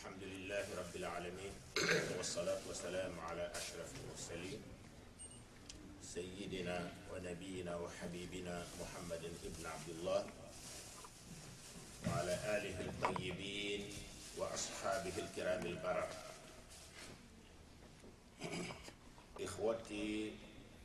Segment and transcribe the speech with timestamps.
[0.00, 1.52] الحمد لله رب العالمين
[2.16, 4.62] والصلاة والسلام على أشرف المرسلين.
[6.14, 10.26] سيدنا ونبينا وحبيبنا محمد بن عبد الله
[12.08, 13.92] وعلى آله الطيبين
[14.36, 16.08] وأصحابه الكرام البرر
[19.40, 20.32] إخوتي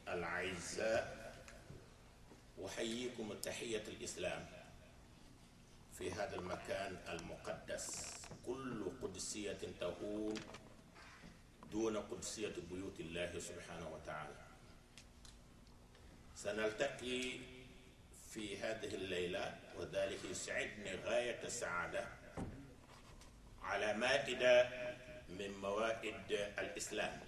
[0.08, 1.34] الأعزاء
[2.66, 4.46] أحييكم التحية الإسلام
[5.98, 8.15] في هذا المكان المقدس.
[8.46, 10.36] كل قدسية تهون
[11.72, 14.36] دون قدسية بيوت الله سبحانه وتعالى.
[16.36, 17.40] سنلتقي
[18.34, 22.08] في هذه الليلة وذلك يسعدني غاية السعادة
[23.64, 24.70] على مائدة
[25.30, 27.20] من موائد الإسلام.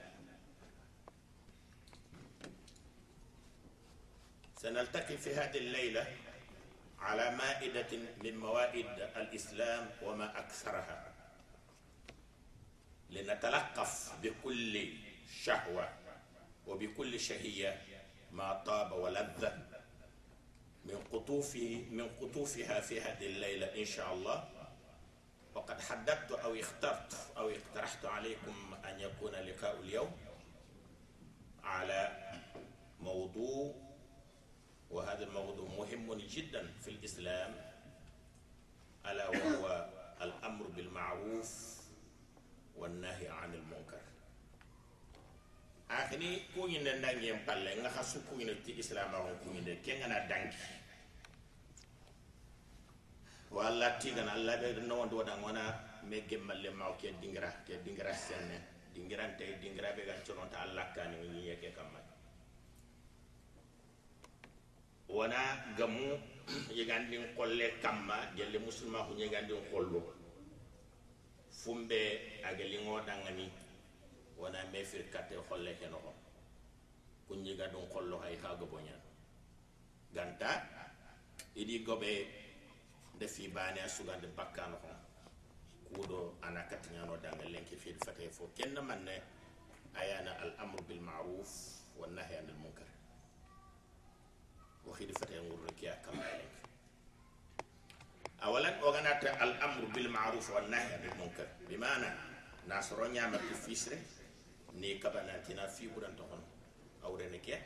[4.57, 6.17] سنلتقي في هذه الليلة
[6.99, 11.06] على مائدة من موائد الإسلام وما أكثرها.
[13.09, 14.93] لنتلقف بكل
[15.43, 15.89] شهوة
[16.67, 17.81] وبكل شهية
[18.31, 19.49] ما طاب ولذ
[20.85, 21.55] من قطوف
[21.91, 24.49] من قطوفها في هذه الليلة إن شاء الله.
[25.55, 30.11] وقد حددت أو اخترت أو اقترحت عليكم أن يكون لقاء اليوم
[31.63, 32.31] على
[32.99, 33.75] موضوع
[34.89, 37.55] وهذا الموضوع مهم جدا في الإسلام
[39.05, 39.89] ألا وهو
[40.21, 41.76] الأمر بالمعروف
[42.79, 44.01] wannahi anil munkar
[45.89, 50.57] akini kuñinde ndangien palle nga xa su kuñine ti islamaxon kuñinde ke ngana dangi
[53.51, 55.63] walla tigana alla ɓe nowondi wodangona
[56.09, 58.57] me gemmalle maw ke dingira ke dingira senne
[58.93, 61.99] dingirante dingira ɓe gan cononta alla kani ñiñe ke kamma
[65.09, 65.39] wona
[65.77, 66.19] gamu
[66.75, 70.16] yegandin qolle kamma jelle musulma ku ñegandin qollo
[71.61, 71.99] fumbe
[72.47, 73.45] aga liŋo dangani
[74.37, 76.13] wona me fir kate holle ke noxo.
[77.27, 78.49] Kunñiga dun xollo hay xa
[80.15, 80.51] ganta
[81.61, 82.11] idi gobe
[83.15, 84.93] nde fi bane a sugande bakka noxo.
[85.93, 88.43] Kudo ana katiñano danga ke fiid fate fo.
[88.57, 89.15] Kenna manne
[89.99, 91.51] ayana al amru bil maruf
[91.99, 92.89] wa nahy anil munkar.
[94.85, 96.23] Waxidi fate ngurre ke a kamma
[98.45, 101.47] awalan oganata al الأمر بالمعروف والنهي عن المنكر.
[101.69, 102.09] بمعنى
[102.67, 103.97] ناصر نعمة في فيسر
[104.73, 106.43] ني كبنا تنا في بدن تهون.
[107.03, 107.61] أو رنك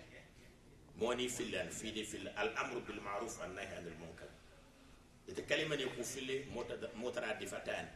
[0.99, 4.29] موني في اللان في دي في الأمر بالمعروف والنهي عن المنكر.
[5.29, 6.45] إذا كلمة يكون في اللي
[6.95, 7.89] مترادفتان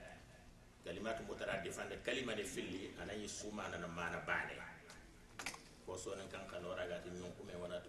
[0.86, 4.62] كلمات مترادفان كلمة في اللي أنا يسوما أنا ما أنا باني.
[5.88, 7.84] وصونا كان كانوا راجعين يوم كم وأنا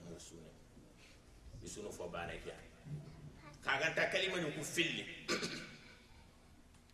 [1.66, 2.54] isunu fo bane kya
[3.64, 5.04] kaganta kalima ni ku filli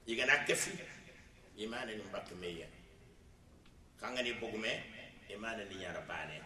[0.07, 0.73] igana kefi
[1.57, 2.67] imane ni mbak meya
[4.01, 4.73] kanga ni bogume
[5.29, 6.41] imane ni nyara bane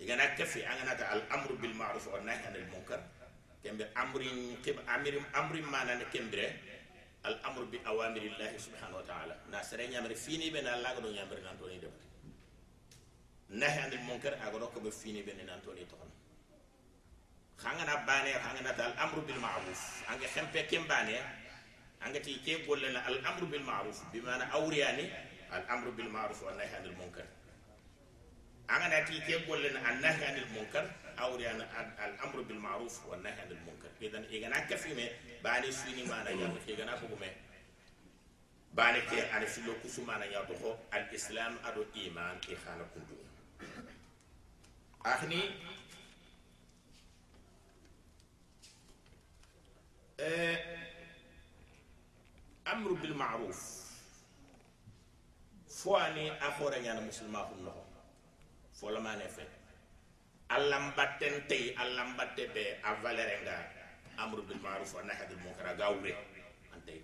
[0.00, 3.00] igana kefi angana ta al amru bil ma'ruf wa nahy anil munkar.
[3.62, 6.48] Kembe amrin kib amirim mana ne kembre?
[7.24, 9.34] Al amru bi awamirillahi subhanahu wa ta'ala.
[9.52, 9.84] Na sere
[10.16, 11.92] fini be na laga do nyamre nan to ni dem
[13.50, 15.96] nahy anil munkar agoro ko be fini be nan to ni to
[17.60, 20.08] xangana bane xangana dal amru bil ma'ruf.
[20.08, 20.86] Anga xempe kem
[22.00, 25.10] bane anga ti ke golle na al amru bil ma'ruf bi mana awriyani
[25.52, 27.26] al amru bil ma'ruf wa nahy anil munkar
[28.68, 30.84] anga na ti ke golle na an nahy anil munkar
[31.16, 31.64] awriyani
[32.00, 35.12] al amru bil ma'ruf wa nahy anil munkar idan igana kafime
[35.42, 37.28] bane suini mana ya ke gana ko me
[38.74, 43.16] bane ke ana filo kusumana ya to al islam ado iman ke khana kundu
[45.04, 45.40] akhni
[52.72, 53.60] amru bil ma'ruf
[55.66, 57.72] fo ani akhora nyana muslima ko no
[58.78, 59.44] fo la mané fe
[60.56, 63.56] allam batten tay allam batte be a valere nga
[64.22, 66.12] amru bil ma'ruf wa nahy anil munkar gawre
[66.74, 66.94] ante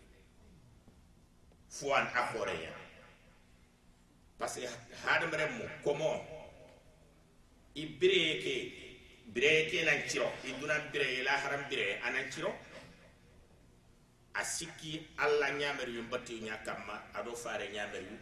[1.77, 2.73] fo an akhora ya
[4.39, 4.69] parce que
[5.05, 5.55] hadam rem
[5.85, 6.11] komo
[7.75, 8.57] ibreke
[9.35, 12.51] breke nan ciro iduna bre la haram bre anan ciro
[14.37, 18.17] a sikki alla ñamer yu mbatti nya kamma ado fare ñamer yu.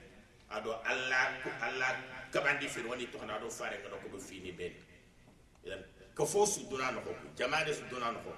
[0.51, 1.89] Ado alla ku alla
[2.31, 4.73] kabandi fi woni to ado fare ngado ko fini ben
[6.15, 8.33] ko fo su duna no ko jamaade su duna no ko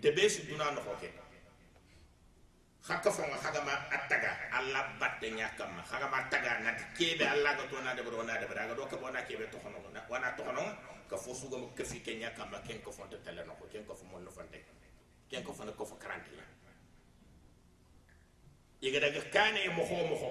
[0.00, 1.12] de be su duna no ko ke.
[2.88, 7.66] Hakka fo nga ma attaga alla batte nya kamma ma taga na kebe alla ga
[7.68, 10.32] to na de bro na de bra ga ko bona kebe to hono na wana
[10.36, 10.64] to hono
[11.08, 12.30] ka fo su ko fi ke nya
[12.66, 14.64] ken ko fonte tele no ko ken ko fo mon no fonte
[15.28, 16.30] ken ko fo ko fo karante
[18.80, 20.30] iga daga kane mo ho mo ho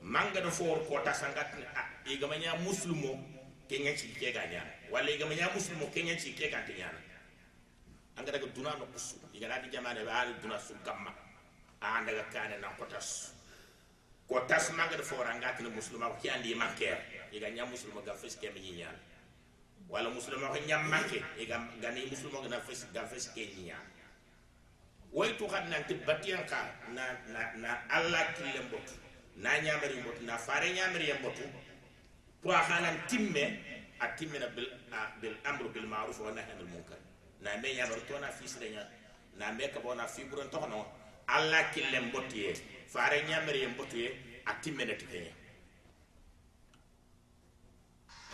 [0.00, 3.20] manga do for ko tasangat a iga manya muslumo
[3.68, 7.00] kenya ci ke ganya wala iga manya muslumo kenya ci ke ganya nyana.
[8.16, 9.16] Anga daga duna no kusu.
[9.32, 11.12] Iga dadi jamane ba duna su gamma.
[11.80, 13.32] A daga kane na ko tas
[14.28, 16.96] ko tas manga do for anga tin muslima ko andi manker
[17.32, 18.96] iga nya muslimo ga fes ke mi nyana.
[19.88, 21.20] Wala muslimo ko nyam manke.
[21.36, 24.01] Iga gani muslimo ga fes ga fes ke nyana
[25.12, 26.44] way tu xat nan te batiyan
[26.94, 28.94] na na na alla kille mbotu
[29.36, 31.36] na ñamari mbotu na fare ñamari mbot
[32.42, 33.44] to xanan timme
[34.00, 36.98] a timme na bil a, bil amru bil ma'ruf wa nahy anil munkar.
[37.40, 38.86] Na me nyabar to na fi sirenya
[39.38, 40.86] na me ka bona fi buran to no.
[41.28, 42.54] Alla kille mbotu ye
[42.88, 44.08] fare nyamari mbotu ye
[44.46, 45.32] a timme na tikenya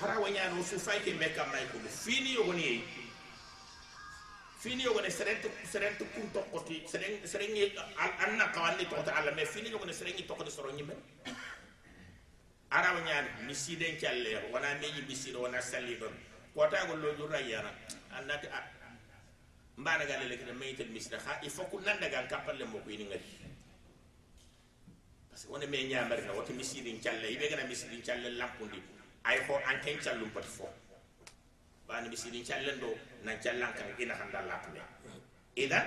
[0.00, 2.82] hara wanya no su fay ke me kam may ko fini yo woni
[4.58, 7.72] fini yogone serente serente kun tokkoti seren serengi
[8.26, 10.94] anna kawandi tokota alla mais fini yogone serengi tokkoti soro nyimbe.
[12.70, 16.12] Araw nyaani misiden challe wana meji misido wana salli don.
[16.54, 17.70] Kota go lo jura yana
[18.12, 18.62] annati a
[19.76, 22.90] mbana gale le kene maytel misida ha il faut ku nanda gal kapalle mo ko
[22.90, 23.38] ini ngati
[25.30, 28.82] parce que wona me nyaamare na woto misidin challe ibe gana misidin challe lampundi.
[29.24, 30.68] Ay ko an ken challum pat fo
[31.88, 32.92] bani misidin challen do
[33.24, 34.82] nan callan kan ina dalla tule
[35.56, 35.86] idan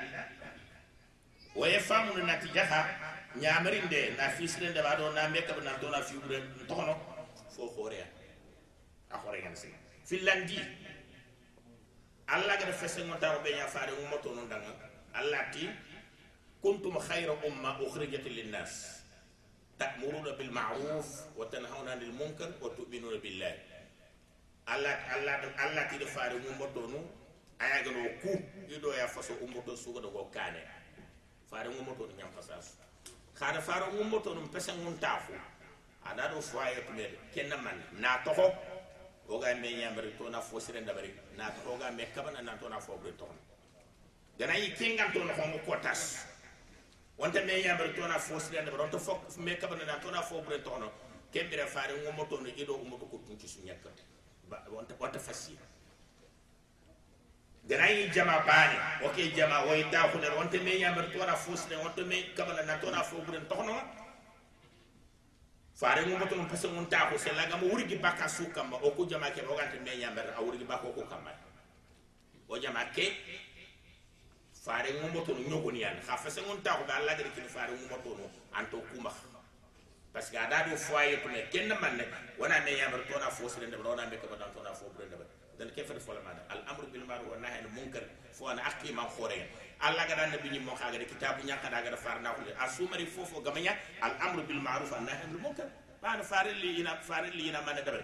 [1.56, 2.82] waye famu na natijaha
[3.38, 6.96] nyamarin de na fisren bado na meka na do na fiure tokono
[7.56, 8.06] fo khorea
[9.14, 9.74] a khore yan sin
[10.10, 10.58] filandi
[12.28, 14.74] alla ga fesse mo taw be ya faare mo moto non danga
[15.14, 15.70] alla ti
[16.62, 19.02] kuntum khayra umma ukhrijat lin nas.
[19.82, 23.71] Ta'muruna bil ma'ruf wa tanhauna 'anil munkar wa tu'minuna billahi
[24.68, 27.00] allah allah allah ti faare ngummoto nu
[27.60, 28.32] aya gano ku
[28.70, 30.62] ido ya faso ummoto suga do go kane
[31.50, 31.82] faare nu
[32.18, 32.78] nyam fasas
[33.36, 35.34] khada faare nu pesa ngun tafu
[36.06, 38.54] ada do foye to mer kenna man na toho
[39.30, 42.56] o ga me nyamari to na fo sire ndabari na toho ga me kabana na
[42.58, 43.28] to na fo bre to
[44.38, 46.26] gana yi kengan to no homo kotas.
[47.18, 50.72] Wonta me nyamari tona fo sire ndabari fo me kabana na tona fo bre to
[51.32, 54.04] kembere faare ngummoto nu ido ummoto ko tunci su nyakata
[55.20, 55.58] fasi
[57.68, 62.34] ganayi jama bani oke jama way ta khune wonte me yamar tora fusne wonte me
[62.36, 64.02] kabala na tora fo buren tohno
[65.82, 69.06] fare mo moto passa mon ta ko sella gam wurgi baka su kamba o ko
[69.10, 71.34] jama ke rogante me yamar a wurgi bako ko kamba.
[72.48, 73.10] O jama ke
[74.54, 75.98] fare mo moto no nyogoni yan.
[76.06, 79.10] Kha fassa mon ta ko Allah gari kin fare mo moto no anto kuma
[80.14, 82.04] parce que ada do foye to me ken man ne
[82.38, 85.26] wana me yamar tora fo sire ne wana me kabala tora fo buren ne
[85.58, 88.48] dan ke fa fo la mada al amru bil ma'ruf wa nahy anil munkar fo
[88.48, 89.48] ana akki ma khore
[89.80, 93.06] alla ga dan nabi ni mo khaga de kitabu nyaka da far na ko asumari
[93.06, 95.68] fofo gamanya al amru bil ma'ruf wa nahy anil munkar
[96.02, 98.04] bana farin li ina farin li ina man dabar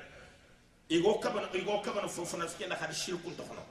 [0.89, 3.63] igo kabana igo kabana fofo na skenda khadi shirku to khono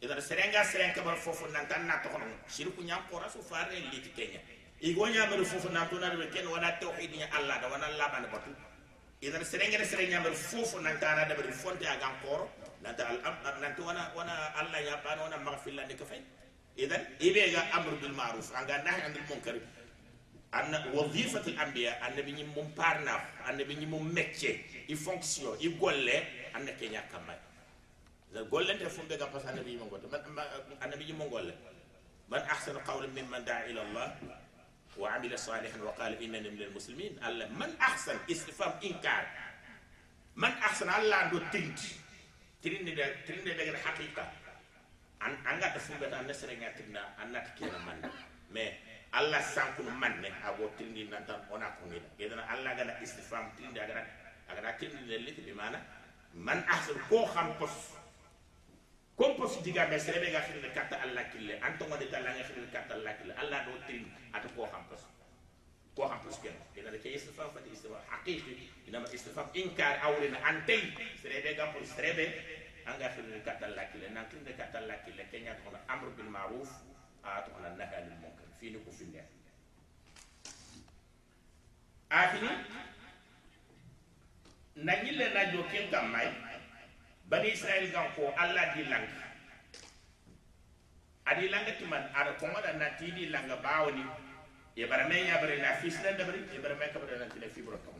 [0.00, 3.82] idan serenga serenga kabana fofo nan tan na to khono shirku nyam ko rasu farin
[3.90, 4.40] li ti kenya
[4.82, 8.50] igo ñamere fofu natunaɗeme ken wona tawhid ña allah da wona labane batu
[9.20, 12.50] idan serengere sere ñamere fofu nantana ɗaɓere fonte agan kooro
[12.82, 16.20] nanta al am nanta wona wona allah ñaɓɓano wona maga fillande ka fay
[16.76, 19.60] idan iɓega amre bil maruf anga nahi andil munkari
[20.50, 24.58] anna wazifatu l ambiya annabi ñim mum parnaf annabi ñim mum métier
[24.88, 27.38] i fonction i golle anna keña kammay
[28.50, 30.08] gollente fumɓe gam par ce que annabi yimo golle
[30.80, 31.54] annabi yimo golle
[32.28, 34.10] man ahsanu qawlan mimman daa ila llah
[34.98, 37.18] وعمل صالحا وقال إنني من المسلمين.
[37.18, 39.26] قال من أحسن استفهام إنكار؟
[40.36, 41.78] من أحسن؟ الله عنده ترند
[42.62, 42.88] ترند
[43.26, 44.32] ترند ده الحقيقة
[45.22, 48.10] ان ان قد فهمت أن سنه ترند ان نتكلم من.
[48.50, 48.66] ما؟
[49.20, 50.12] الله سانكون من.
[50.22, 54.06] ما؟ ابو ترند إن أنا أنا كمل اذا الله قال استفهام ترند اجرا
[54.50, 55.78] اجرا ترند اللي بمعنى
[56.34, 57.52] من أحسن؟ كو خم
[59.16, 62.94] kompos diga me serebe ga khirne katta alla kille anto ngode ta langa khirne katta
[62.94, 65.02] alla kille alla do tin ata ko hampos
[65.96, 70.38] ko hampos ken ina de kay istifam fati istifam haqiqi ina ma istifam inkar awrina
[70.48, 70.80] antay
[71.22, 72.24] serebe ga pour serebe
[72.86, 76.70] anga khirne katta alla kille nan khirne katta alla kille kenya to amru bil ma'ruf
[77.22, 79.22] a to na nahy anil munkar fi ni ko fi ne
[82.10, 82.50] afini
[84.76, 86.28] nanyille na jokin kamai
[87.31, 89.05] bani israel gan ko allah di lang
[91.27, 94.03] adi langa timan ada ko ngada na tidi langa bawni
[94.75, 97.27] e bara me ya bare na fisna da bare e bara me ka bare na
[97.27, 97.91] tile fibro to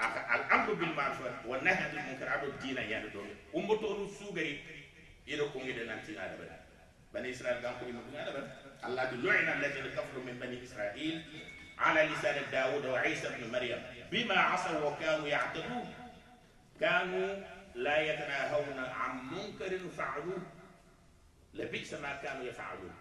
[0.00, 3.20] al amru bil ma'ruf wa nahy anil munkar ado dina ya do
[3.52, 4.58] umbo to ru sugari
[5.28, 6.56] ido ko ngide nan ti ada bani
[7.12, 8.42] bani israel gam ko ni mun ada
[8.82, 11.20] allah bi lu'ina alladhina kafaru min bani israil
[11.78, 15.94] على لسان داود وعيسى بن مريم بما عصوا وكانوا يعتدون
[16.80, 17.34] كانوا
[17.78, 20.42] لا يتناهون عن منكر فعلوه
[21.54, 22.94] لبئس ما كانوا يفعلون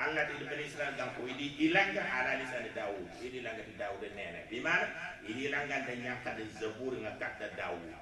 [0.00, 4.44] الله دي بني اسرائيل كان كو يدي إلانغا على لسان داود يدي لانغا داود نينا
[4.50, 4.88] بمعنى
[5.28, 7.94] يدي لانغا دنيا قد الزبور نكات داود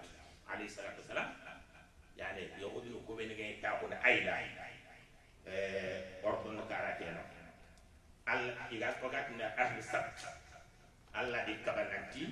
[0.48, 1.34] عليه الصلاة والسلام
[2.16, 4.38] يعني يهود نكو بين جاي تاخون أيدا
[6.25, 7.25] أردن كاراتينا
[8.28, 10.18] الله إذا سبقتنا أهل السبت
[11.16, 12.28] الله دي كبنانتي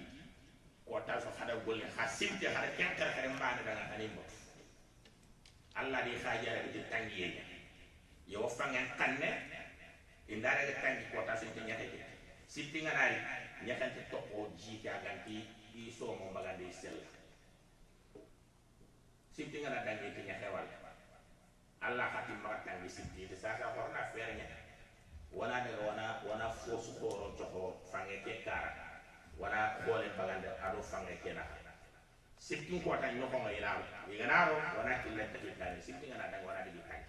[0.89, 3.85] kota so hada golle ha simte hada kenkar kare mbana daga
[5.79, 7.39] allah di khajara di tangiye
[8.27, 9.29] yo fangen kanne
[10.27, 11.99] indara ga tangi kota simte nyate ke
[12.49, 13.15] simte nganari
[13.63, 15.45] nyakante tokko ji ka ganti
[15.77, 16.97] i so mo bagande sel.
[19.31, 20.67] Simte ngana dangi ke wal
[21.79, 24.45] allah khati ma tangi simte de sa sa horna fernya
[25.31, 27.45] wana daga wana wana fosu ko ron to
[27.87, 28.88] fangen ke kara
[29.39, 31.43] wala bole bagande ado fange kena.
[32.39, 36.63] Sikki ko tan nyoko ngai lawo iganaro wana kille takil tani sikki ngana dang wana
[36.63, 37.03] digi tan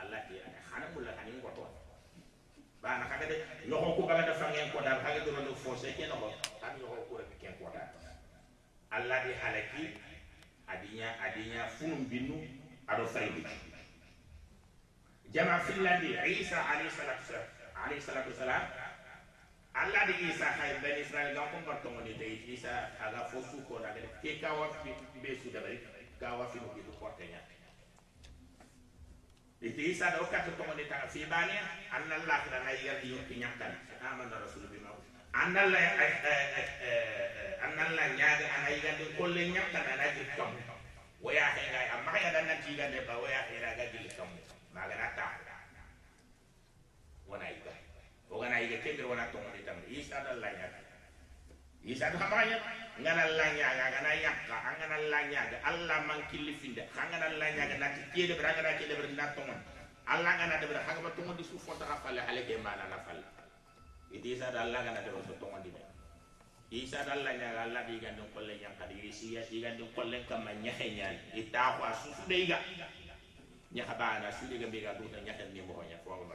[0.00, 1.64] allah ana hana mulla hanin ko to
[2.82, 3.36] bana kaga de
[3.68, 7.20] nyoko ko bagande fange ko dal haga do no fose ke no tan nyoko ko
[7.20, 7.92] re ke ko dal
[8.90, 9.84] allah di halaki
[10.66, 12.40] adinya adinya funum binu
[12.88, 13.44] ado faydi
[15.28, 18.64] jama fillandi isa alayhi salatu wasalam
[19.72, 23.64] Allah di isa hay ben israel ga ko mbarto ngoni de isa aga fo su
[23.64, 24.68] ko daga ke ka wa
[25.24, 25.64] be su da
[26.20, 27.40] ka wa fi ko ko tenya
[29.64, 31.56] ite isa do ka to ngoni ta fi bani
[31.88, 32.38] anna allah
[34.28, 34.92] na rasul bima
[35.32, 35.64] anna
[37.64, 38.68] anna allah nyaaga ana
[39.80, 40.22] ana ji
[41.56, 43.72] he ga amma ya dan ti ba waya he ga
[44.76, 45.26] na ta
[47.24, 47.72] wana iga
[48.32, 50.68] ogana yiga kembe wona tongoni tam isa da lanya.
[51.84, 52.56] Isa da hamanya
[53.00, 55.40] ngana lanya ga ngana yakka angana lanya.
[55.52, 59.26] Ga alla man killi finde angana lanya ga nati kede braga da kede braga na
[59.36, 59.60] tongon
[60.08, 63.20] alla ngana de braga hagama tongon di sufo ta fale haleke mana na fal
[64.10, 65.70] idi isa da alla ngana de so tongon di
[66.72, 70.48] isa da lanya ga alla di gandon kolle yanka di siya di gandon kolle kam
[70.48, 72.58] nyahe nyaal ita ko susu de iga
[73.76, 76.34] nyaha bana su de ga be ga do nyaha ni mo nya fo ma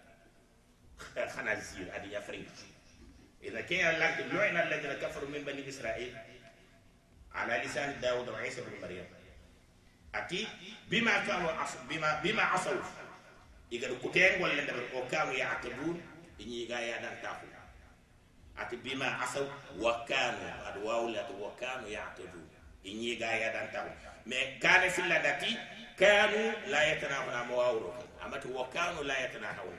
[1.35, 2.45] خنازير هذه يفرق
[3.43, 6.17] إذا كان لعن الذين كفروا من بني إسرائيل؟
[7.33, 9.05] على لسان داود وعيسى بن مريم.
[10.15, 10.47] أتي
[10.87, 11.51] بما كانوا
[11.89, 12.81] بما بما عصوا.
[13.71, 16.01] إذا كتين ولا ندبر أو كانوا يعتدون
[16.41, 17.47] إني جاي دان تاخو
[18.57, 22.49] أتي بما عصوا وكانوا أدواو لا وكانوا يعتدون
[22.85, 23.89] إني جاي دان تاخو
[24.25, 25.57] ما كان في اللدتي
[25.99, 29.77] كانوا لا يتناهون مواورك أما وكانوا لا يتناهون.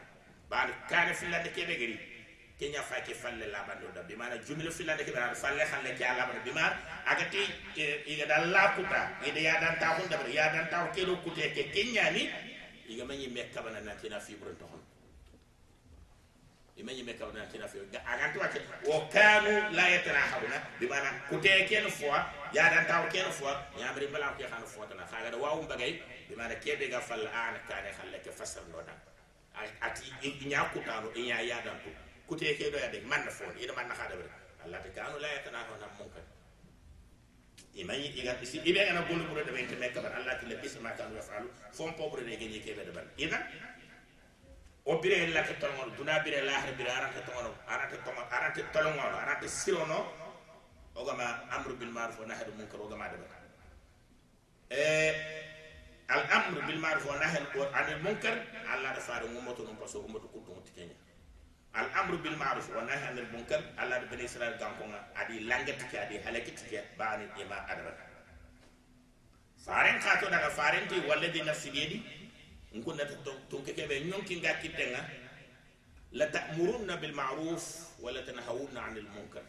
[0.53, 1.97] bal kare filande kebe gari.
[2.61, 6.05] Kenya fa ke falle labando da bi mana jumil filande kebe ar falle xalle ci
[6.05, 6.67] ala bi ma
[7.13, 7.43] agati
[8.13, 11.17] iga dal la kuta ida ya dan ta hun da ya dan ta ke lo
[11.25, 12.29] kute ke kenya ni
[12.93, 14.79] iga manyi mekka bana na tina fibron to hon
[16.79, 21.67] imanyi mekka bana tina fibron da agantu ke wo kanu la yatrahabuna bi mana kute
[21.67, 21.91] ke no
[22.53, 25.03] ya dan ta ke no fois ya mari bala ke khana fois na.
[25.09, 28.79] Khaga da wawum bagay bi mana kebe ga falle an kane halle ke fasal no
[29.81, 31.91] ati inya kutano inya yadan to
[32.29, 34.31] kute ke do yade man na fon ida man na hada bere
[34.65, 36.25] Allah ta kanu la yatana ho na mun kan
[37.75, 40.91] imani iga isi ibe ngana bulu bulu de mente mekka bar Allah ta labisa ma
[40.97, 43.39] kanu yafalu fon po bulu de genye ke be de bar ida
[44.85, 48.63] o bire la ka tongol duna bire la har bire arata tongol arata tongol arata
[48.73, 49.99] tongol arata sirono
[50.95, 53.31] ogama amru bil ma'ruf wa nahyi munkar ogama de bar
[54.71, 55.42] eh
[56.15, 57.37] al amr bil ma'ruf wa nahy
[57.81, 58.35] anil munkar
[58.73, 60.95] alla da faare ngumoto non paso ngumoto ko to tikenya
[61.81, 65.41] al amr bil ma'ruf wa nahy anil munkar alla da bani israel ganko nga adi
[65.51, 67.93] langati ke adi halakiti ke baani ima adaba
[69.65, 71.99] faren khato daga faren ti walladhi nafsi biyadi
[72.77, 75.01] nkunna to to ke be nyonki ngaki tenga
[76.13, 77.65] la ta'muruna bil ma'ruf
[78.05, 79.45] wa la tanhawuna 'anil munkar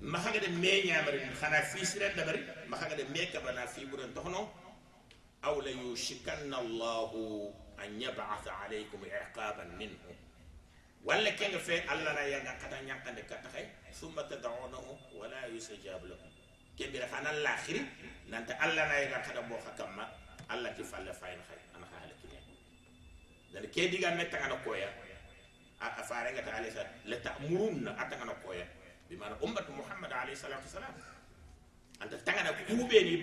[0.00, 2.38] ma haga de me nyamari khana fi sire dabari
[2.70, 4.46] ma haga de me ka bana fi buran tohno
[5.44, 7.12] أو ليوشكن الله
[7.84, 10.04] أن يبعث عليكم عقابا منه.
[11.04, 12.88] ولا كان في الله لا ينقطع أن
[13.22, 16.30] كتخي ثم تدعونه ولا يسجاب لكم.
[16.78, 17.76] كبير خنا الآخر
[18.30, 20.04] ننت الله لا ينقطع بوخا كما
[20.50, 22.18] الله كفال فاين خي أنا خالك
[23.48, 24.88] dan ke diga metta ngana koya
[25.80, 28.66] a fare ngata alayhi salam la أنا atangana koya
[29.08, 30.92] bi mana ummatu muhammad alayhi salatu wasalam
[32.02, 33.16] anta tangana kuube ni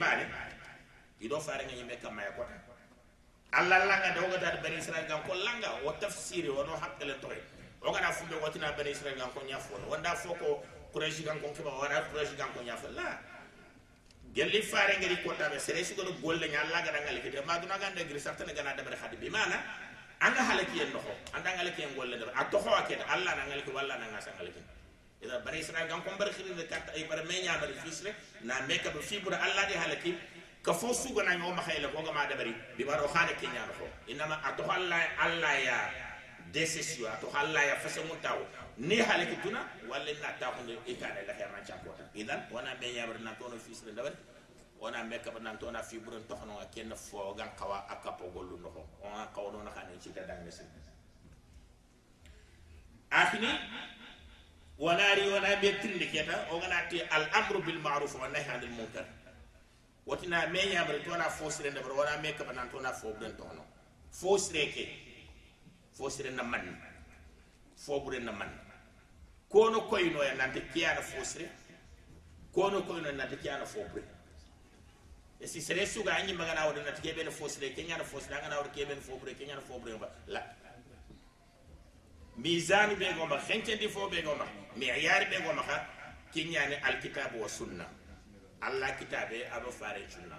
[1.22, 2.54] ido fare nga yimbe kam maya kota
[3.52, 7.16] allah langa do ga dar bani israel gam ko langa wa tafsiri wa no hakkale
[7.22, 7.38] toy
[7.82, 11.72] o gana fumbe watina bani israel gam ko nyafo wanda foko quraish gam ko kiba
[11.72, 13.20] wara quraish gam ko nyafo la.
[14.36, 17.58] Gelli fare ngari ko tabe sere su gono golle nya allah ga dangal kite ma
[17.60, 19.16] duna gande gri sartane gana dabre khadi.
[19.16, 19.56] Bi mana
[20.20, 23.72] anga halaki en noho anda ngalaki en golle dabre a toho akete allah na ngalaki
[23.72, 24.62] walla na ngasa ngalaki
[25.24, 28.12] ida bani israel gam ko bar de kat ay bar menya bar fisre
[28.44, 30.12] na meka do fibura allah di halaki
[30.65, 33.89] ka fo sugo na ñoma xeyla ko ma dabari bi baro xana ke ñaan fo
[34.07, 35.79] inama atox allah allah ya
[36.53, 38.39] décision atox allah ya fasa mu taw
[38.77, 42.93] ni halaki tuna walla na taw ko e kana la xema ciakota idan wana be
[42.93, 44.17] yabar na tono fisre dabari
[44.81, 48.69] wana me ka nan tona fi buron toxno ken fo gan xawa akapo gollu no
[49.03, 50.65] on xaw no na xane ci ta dang nesi
[53.11, 53.49] akhini
[54.81, 59.05] وناري ونا بيتين كيتا وغناتي الامر بالمعروف والنهي عن المنكر
[60.06, 63.66] wotina me ñabari tona fo sire ndabara wona me kabanan tona fo ɓuren tono
[64.12, 64.86] fo sire ke
[65.94, 66.78] fo sire na man.
[67.76, 68.50] Fo ɓuren na man.
[69.50, 71.50] Kono koynoya nante kiyana fo sire
[72.54, 74.04] kono koynoya nante kiyana fo ɓure
[75.40, 78.58] e si sere suga a ñimmagana waɗa nante keɓene fo sire keñana fo sire agana
[78.60, 80.42] waɗa keɓene fo ɓure keñana fo ɓure ba la.
[82.38, 84.46] Misanu ɓe goma hencendi fo ɓe goma
[84.76, 85.88] miyari ɓe goma ha
[86.34, 87.86] kiñani alkitabu wa sunna.
[88.62, 90.38] Allah kitabe aɗo fare cunna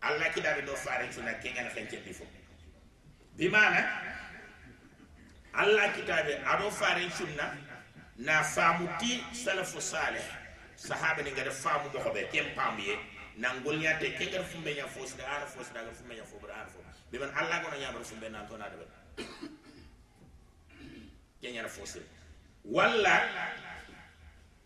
[0.00, 2.24] allah kitabe ɗo fare cunna keñana fen ceddi fo
[3.36, 3.80] bimana
[5.52, 7.56] allah kitabe aɗo fare cunna
[8.18, 10.24] na famuti salafu saleh
[10.76, 12.98] sahaba ni ngada famu mo xobe kem pamuye
[13.36, 16.78] na ngolñate ke ngada fumbe ña fosida ana fosida ngada fumbe ña fobura ana fo
[17.10, 18.86] biman allah gono ñamata fumbe nan tona deɓe
[21.40, 22.04] keñana fosida
[22.64, 23.20] walla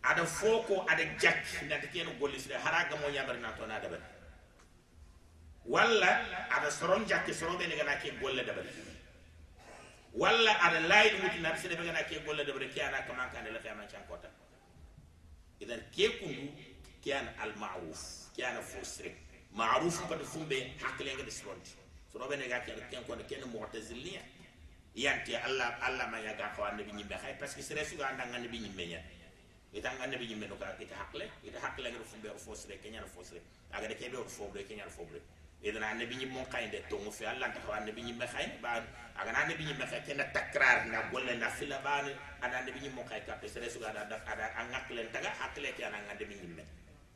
[0.03, 4.03] aɗa fo ko aɗa jakki nanta keno gollisire hara gamo ñamarina toon a daɓani
[5.65, 6.07] walla
[6.49, 8.69] aɗa soron jakki soroɓene gana ke golle daɓani
[10.13, 14.29] walla aɗa laayiɗo wutinata seɗeɓe gana ke golle daɓani ke ana kamankandela keyama cankota
[15.59, 16.49] idan ke kundu
[17.03, 18.01] ke ana almaruf
[18.35, 19.15] ke ana fosire
[19.53, 21.69] maruf kadi fumɓe hakkilengede soronde
[22.11, 24.21] soroɓene ga keɗa kenkode kene motasilia
[24.95, 28.33] yante allah allah ma yaga ko annabi ñimɓe hay par ce que sere suga andan
[28.33, 29.20] annabi ñimɓe ñande
[29.73, 33.07] ita annabi ñimme no ka ita hakle ita hakle ngir fu ber fosre ke ñana
[33.07, 33.39] fosre
[33.71, 35.19] aga de kebe fobre ke ñana fobre
[35.61, 38.81] idan annabi ñim mon kayde to mu fi allah ta xaw annabi ñimme xay ba
[39.15, 42.01] aga annabi ñimme xay ke na takrar na golle na fila ba
[42.41, 45.97] ana ñim mon kay ka sere su ada da ada angakle taga hakle ke ana
[46.01, 46.63] annabi ñimme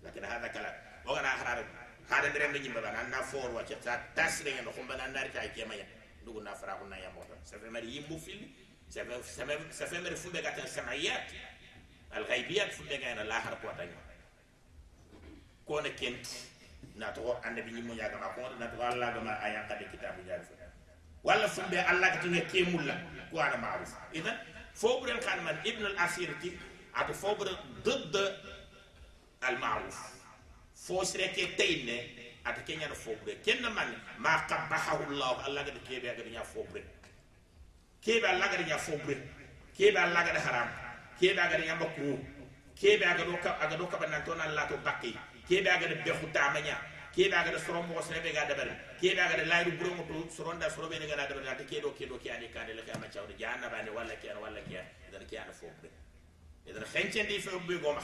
[0.03, 0.69] lakin hada kala
[1.05, 1.65] o gana harar
[2.09, 5.49] hada ndere ngi ñimme ba na for wa ta tasre ngeno xumba na ndari kay
[5.49, 5.85] ke maya
[6.23, 8.45] dugu na fara ko na yamota sa fe mari yimbu fil
[8.89, 11.33] sa fe sa fe mari fu be gatan samayat
[12.11, 13.89] alghaybiya fulle gayna la har ko tan
[15.65, 16.27] ko na kent
[16.95, 19.75] na to annabi ni mo yaga ma ko na to Allah ga ma aya ka
[19.75, 20.53] de kitabu ya fu
[21.23, 22.95] wala fulle Allah ka tuna kemulla
[23.31, 24.37] ko ana ma'ruf idan
[24.73, 26.57] fo buren kan man ibn al asir ti
[26.93, 28.15] ato fo buren ضد
[29.49, 29.97] المعروف
[30.75, 33.89] فو سرك تينه ata kenya na fobre kenna man
[34.21, 36.81] ma qabahahu allah allah ga kebe ga nya fobre
[38.05, 39.17] kebe allah ga nya fobre
[39.77, 40.69] kebe allah ga haram
[41.19, 42.19] kebe aga de yamba ku
[42.75, 45.15] kebe aga do ka aga do ka banan to nan lato bakki
[45.47, 46.77] kebe aga de bexu tamanya
[47.15, 48.67] kebe aga de soro mo sene be ga dabar
[48.99, 52.17] kebe aga de layru buro mo to soronda soro be ga dabar ta kedo kedo
[52.19, 55.25] ki ani kane le kama chawde janna bane walla ki an walla ki an idan
[55.29, 55.89] ki an fo be
[56.67, 58.03] idan xencen di fo be goma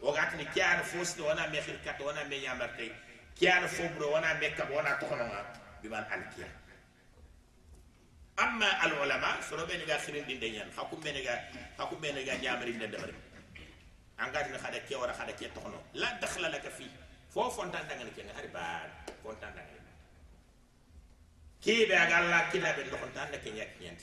[0.00, 2.90] o gat ni ki an fo sto wana me khir kat wana me yamar tay
[3.36, 5.28] ki an fo bro wana me ka wana to xono
[5.82, 6.42] bi man al ki
[8.36, 11.34] amma al ulama soro be ga khirin din de nyan hakum be ga
[11.78, 13.14] hakum be ga jamari de dabari
[14.18, 16.86] angati na khada ke wara khada ke tokhno la dakhla laka fi.
[17.36, 18.88] Fo fontan daga ne ke ngari ba
[19.22, 19.76] fontan daga
[21.60, 24.00] ke be ga Allah kida be do fontan da ke nyak nyant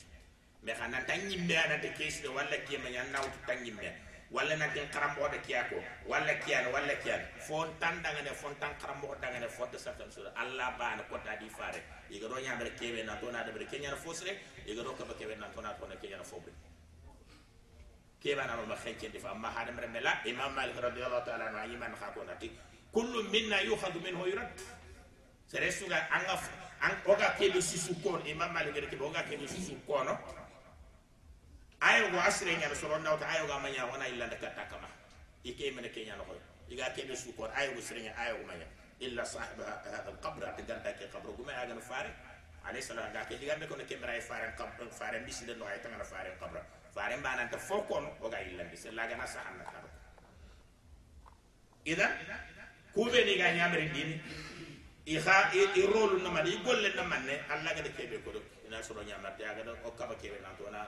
[0.62, 3.90] me khana tan nyimme ana de ke sire walla ke ma nyan nawtu tan nyimme
[4.34, 5.76] walla na den karambo da kiyako
[6.10, 10.34] walla kiyan walla kiyan fontan daga ne fontan karambo daga ne fotta satan sura.
[10.36, 11.78] Allah ba na kota di fare.
[12.10, 14.34] Iga do nyamre kebe na to na de bre kenya fosre.
[14.66, 16.52] Iga ka ba kebe na to na to na kenya fobre.
[18.20, 21.74] Kebe na ma khenche di fa amma hada mre mela imam malik radhiyallahu ta'ala anhu
[21.78, 22.50] iman kha ko nati.
[22.92, 24.50] Kullu minna yukhadhu minhu yurad.
[25.46, 26.42] Sere suga anga
[26.82, 28.26] an oga kebe sisu kono.
[28.26, 30.18] Imam malik gere kebe oga kebe sisu kono
[31.84, 34.88] ayo go asre nya so ron nawta ayo ga manya wana illa da katta kama
[35.44, 36.34] ike mena kenya no ko
[36.72, 38.48] iga kebe su kono ayo go nya ayo go
[39.04, 42.12] illa sahib hada al qabr atganda ke qabr go ma aga fare
[42.64, 45.66] alayhi salam ga ke diga me ko ne kemra fare qabr fare bisi de no
[45.68, 46.64] ay tanga fare qabr
[46.96, 49.90] fare mbana ta fokon oga illa bi se laga na sahanna karo
[51.84, 52.12] idan
[52.96, 54.16] kube ni ga nyamri dini
[55.06, 58.24] i xa i rolu na man i golle na man ne alla ga de kebe
[58.24, 60.88] ko do ina soro nya mar ya ga o kaba kebe na to na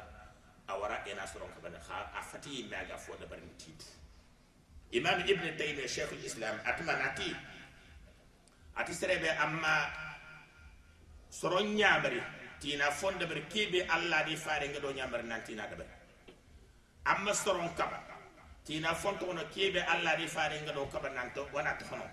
[0.68, 3.84] awara ina soro ka bana xa a fati me ga fo da barin tit
[4.92, 7.36] imam ibn taymiyyah shaykh al-islam atmanati
[8.76, 9.90] ati serebe amma
[11.30, 12.22] soro nya bari
[12.60, 15.88] tina fonda bar kebe alla di faare nga do nya bar nan tina da bar
[17.06, 18.02] amma soro kaba
[18.66, 22.10] tina fonto no kebe alla di faare nga do kaba nan to wana to hono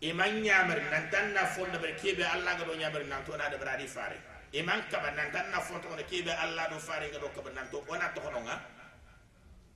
[0.00, 3.48] iman ñamar nan tan na fonda bar kebe allah ga do ñamar nan to na
[3.48, 7.18] da bradi fare iman kaba nan tan na fonto na kebe allah do fare ga
[7.18, 8.60] do kaba nan to ona to hono nga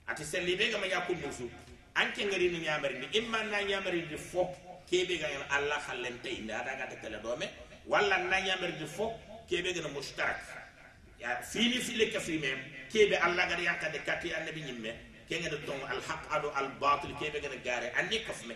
[0.09, 1.49] ati selli be ga ma yakku musu
[1.95, 4.53] anke ngari ni ñamar ni imman na ñamar di fo
[4.91, 7.49] kebe ga allah khallente inda da ga ta kala do me
[7.89, 9.17] walla na ñamar di fo
[9.49, 10.41] kebe ga mushtarak
[11.21, 12.59] ya fini fili ka fi mem
[12.93, 14.93] kebe allah ga yanka de kati annabi nyimme
[15.29, 18.55] kenga do tong al haq ado al batil kebe ga gare andi kafme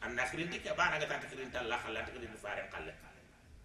[0.00, 2.62] anda khirinti ke bana ngata khirinti Allah khalla ta khirinti fare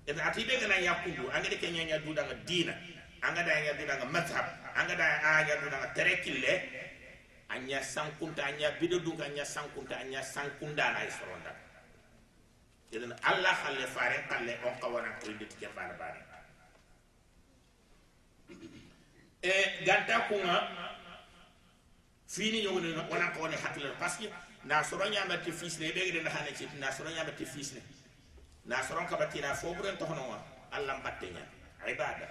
[0.05, 2.73] qalle ida atibe gana yakundu anga de kenya nya duda nga dina.
[3.21, 4.45] Anga da nya duda ga mazhab.
[4.75, 5.05] Anga da
[5.39, 6.83] anya duda ga terekille
[7.53, 11.53] anya sankunta anya bidodu anya sankunta anya sankunda na isoronda
[12.91, 16.21] idan Allah khalle fare khalle on qawana khirinti ke bana bana
[19.41, 19.53] e
[19.85, 20.55] ganta kunga
[22.27, 24.27] fini nyogone wana ko ne hakle parce que
[24.65, 27.81] na soro nyama te fisne be gede na hane ci na soro nyama te fisne
[28.65, 30.37] na soro ka batina fo buren to hono
[30.71, 31.43] Allah batte nya
[31.87, 32.27] ibada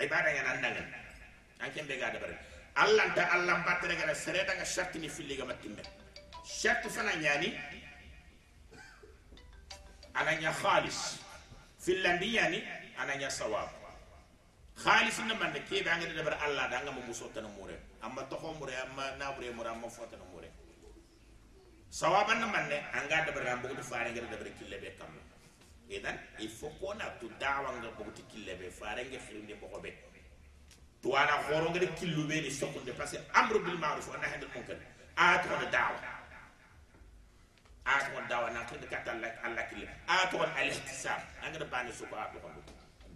[0.00, 0.86] ibada nya nan dangan
[1.60, 2.38] an ken be gada bare
[2.76, 5.82] Allah ta Allah batte daga sere daga sharti ni filli ga matimbe
[6.44, 7.52] sharti fana nyani.
[10.14, 11.18] Ananya khalis.
[11.78, 12.62] Fillandi yani
[12.98, 13.68] ananya sawab.
[14.78, 18.34] Khalis na man ke be anga de bar Allah da nga mo mure amma to
[18.36, 20.33] ho mure amma na mure amma fo tan mure
[21.98, 24.88] sawaban na man ne anga de bar ambu de faare nga de bar kille be
[24.98, 25.12] kam
[25.96, 29.54] idan il faut ko na tu dawa nga bu ti kille be faare nga xirinde
[29.60, 29.90] ko be
[31.02, 34.16] to ana khoro nga de killu be ni sokunde parce que amru bil ma'ruf wa
[34.22, 34.76] nahy anil munkar
[35.16, 35.98] a to de dawa
[37.86, 41.64] a to dawa na ko de katal Allah kille a to al ihtisab anga de
[41.72, 42.38] bani su ko a to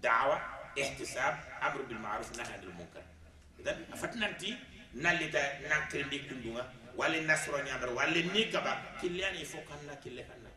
[0.06, 0.36] dawa
[0.76, 1.34] ihtisab
[1.66, 3.02] amru bil ma'ruf nahy anil munkar
[3.58, 4.54] idan afatnanti
[4.94, 6.62] nallita nankirindi kundunga
[6.98, 10.50] walla nasro ñamar walla ni kaba killani fo kanna kille kanna.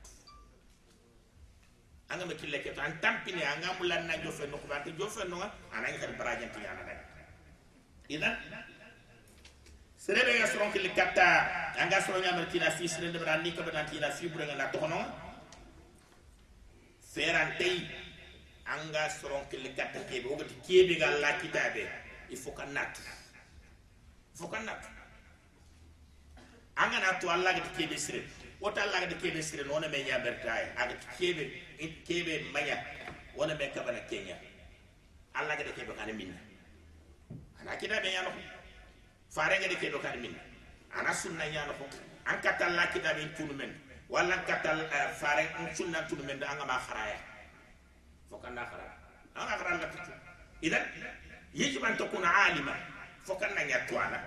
[2.10, 5.38] Anga me kille keto an tampini anga mulan na jofe no ko ante jofe no
[5.72, 6.98] ana ngi kadi barajanti yana day
[8.10, 8.36] idan
[9.98, 11.26] serebe ga soron kille katta
[11.78, 15.00] anga soro ñamar tina fi sire de brandi kaba nan tina fi bure na tokono.
[17.14, 17.86] Feran tay
[18.66, 21.86] anga soron kille katta kebe ogati kebe ga la kitabe
[22.32, 22.94] il faut kan nat
[24.34, 24.50] il faut
[26.76, 28.24] angana to allah gati kebe sire
[28.62, 31.44] wota allah gati kebe sire nono me ñabertaye agati kebe
[32.08, 32.78] kebe maña
[33.36, 34.36] wona me kabana keña
[35.34, 36.38] allah gati kebe kana minna.
[37.62, 38.40] Ana kida me ñano ko
[39.30, 40.40] fare gati kebe kana minna.
[40.98, 41.86] Ana sunna ñano ko
[42.26, 43.72] an katal la kida be tunu men
[44.10, 47.18] wala katal eh, fare an sunna tunu men anga ma kharaya
[48.30, 48.94] fokanda kharaya
[49.36, 50.12] anga kharaya la tutu
[50.62, 50.84] idan
[51.54, 52.76] yajib an takuna alima
[53.24, 54.18] fokanda ñatwana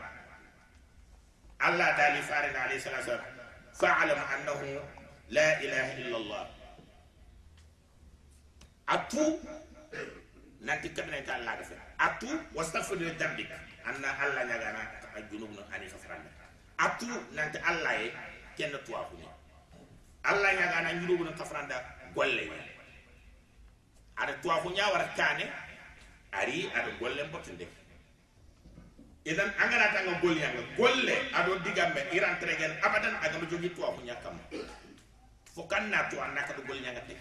[1.67, 3.25] allah daali faarina alayhi salatu salam.
[3.81, 4.69] Faalam annahu
[5.37, 6.47] la ilaha illa llah
[8.95, 9.41] atu
[10.61, 13.49] nanti kaminata allaga fe atu wastahfirde dambik
[13.89, 14.81] anna allah ñagana
[15.17, 16.29] a junub no ani fafarande
[16.79, 18.13] atu nanti allah ye
[18.57, 19.27] kenna tuwahune
[20.25, 21.77] allah ñagana junubu no kafranda
[22.15, 22.61] golle ñe
[24.17, 25.45] aɗa tuwahu ñawara kane
[26.33, 27.67] ari aɗa gollen botte nde
[29.25, 34.05] idan angara tanga golle yang golle ado digambe iran tregen abadan aga ma jogi tuafu
[34.05, 34.37] nya kam
[35.55, 37.17] fo kan na to anaka do golle nya ngate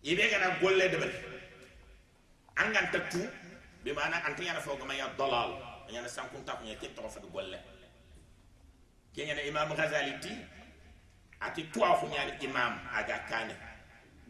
[0.00, 0.96] ibe gana golle de
[2.56, 3.28] angan tatu
[3.84, 5.60] be mana antinya na fo gama ya dalal
[5.92, 7.60] nya na sankun ta nya ke to fa golle.
[9.14, 10.32] Kenya na imam ghazali ti
[11.40, 13.54] ati tuafu nya imam aga kane.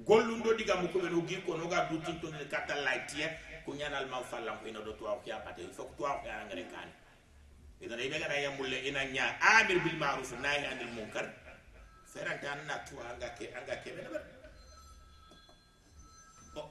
[0.05, 2.45] Gollum do diga mu ko be no gi ko no ga du tin to ne
[2.51, 3.31] kata laitiye
[3.67, 6.31] ko nyanal ma fallam ko ina do tuwa ko ya pate fo ko tuwa ko
[6.31, 6.89] ngare kan
[7.83, 9.35] idan ibe ga ya mulle ina nya.
[9.43, 11.27] Amir bil ma'ruf nahi anil munkar.
[12.07, 14.23] Feranta na tuwa ga ke anga ke be bar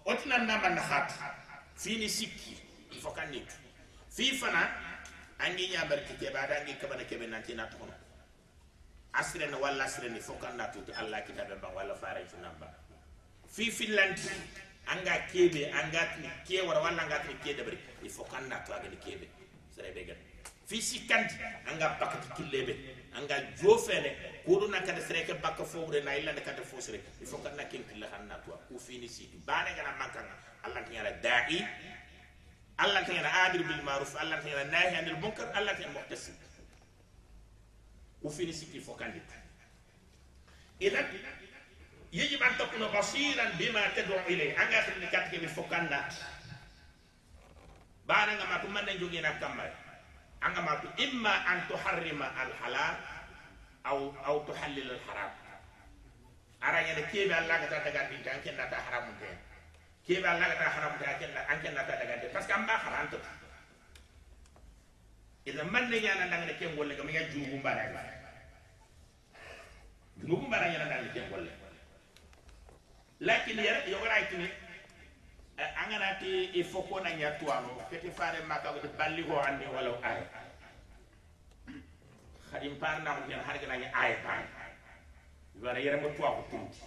[0.05, 1.12] otna namba na khat
[1.75, 2.58] fini sikki
[3.01, 3.45] fo kan nit
[4.10, 4.65] fi fana
[5.39, 7.77] angi ñabar ki ke bada angi kabana kebe nanti na to
[9.13, 12.38] asre na walla asre ni fo kan na tuti allah kitabe ba walla faare fu
[12.41, 12.65] namba.
[13.47, 14.29] Fi finlanti
[14.88, 18.60] anga kebe anga ni ke wara walla anga ni ke dabari il faut kan na
[18.65, 19.28] to ni kebe.
[19.76, 20.06] Sere be
[20.65, 21.36] fi sikkanti
[21.67, 22.74] anga bakati killebe
[23.17, 24.12] anga jofene
[24.45, 27.56] kodu na kada sere ke bakka fowre na illa kada fo sere il faut kan
[27.56, 31.62] na ken han na to ku fini siti bane gana makanga allah tiyara da'i.
[32.78, 34.15] Allah tiyara adir bil ma'ruf.
[34.19, 35.48] Allah tiyara nahi anil munkar.
[35.56, 36.36] Allah tiyara muhtasib.
[38.21, 39.24] Ku fini siti fo kandit
[40.80, 41.06] idan
[42.14, 46.09] يجب أن تكون بصيرا بما تدعو إليه أنا أخذ لكاتك بفكنا
[48.07, 49.72] بعد أن ما تمنى جوجينا كمل
[50.42, 52.94] أنا ما إما أن تحرم الحلال
[53.87, 55.31] أو أو تحلل الحرام
[56.62, 59.38] أرى يعني كيف الله كتا تغاد بنت أنك نتا حرام تين
[60.07, 63.20] كيف الله كتا حرام تين أنك نتا تغاد بس كم ما حرام تين
[65.46, 68.11] إذا من نيانا نغنى كيف ولا كم يجوبون بارك
[70.16, 71.63] جوبون بارك يانا نغنى كيف ولا
[73.19, 74.49] lakin yere yogoraitini
[75.58, 80.23] eh, anganati il faut kona ñattuwano keti fare makka balli ho andi walaw aya
[82.51, 84.43] hadim par namu ken har gana ñi aya par
[85.63, 86.82] wara yere mo tuwa ko tumti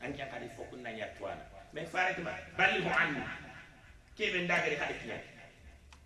[0.00, 3.20] an jan kadi faut kona ñattuwana mais fare tuma balli ho andi.
[4.16, 5.20] Kebe ndagari hadi kiyan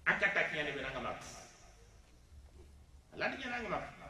[0.07, 1.27] akata kiyan be nanga makka
[3.19, 4.07] landi ñananga makka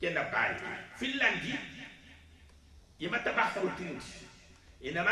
[0.00, 0.54] kenda bayi
[0.98, 1.52] finlandi
[3.02, 4.22] yima tabahtaru tinti
[4.80, 5.10] inama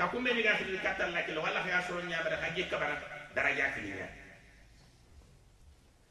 [0.00, 2.96] ka kumbe ni ga fili katal la kilo wala ya soro nya bara haje kabara
[3.36, 4.08] daraja kili nya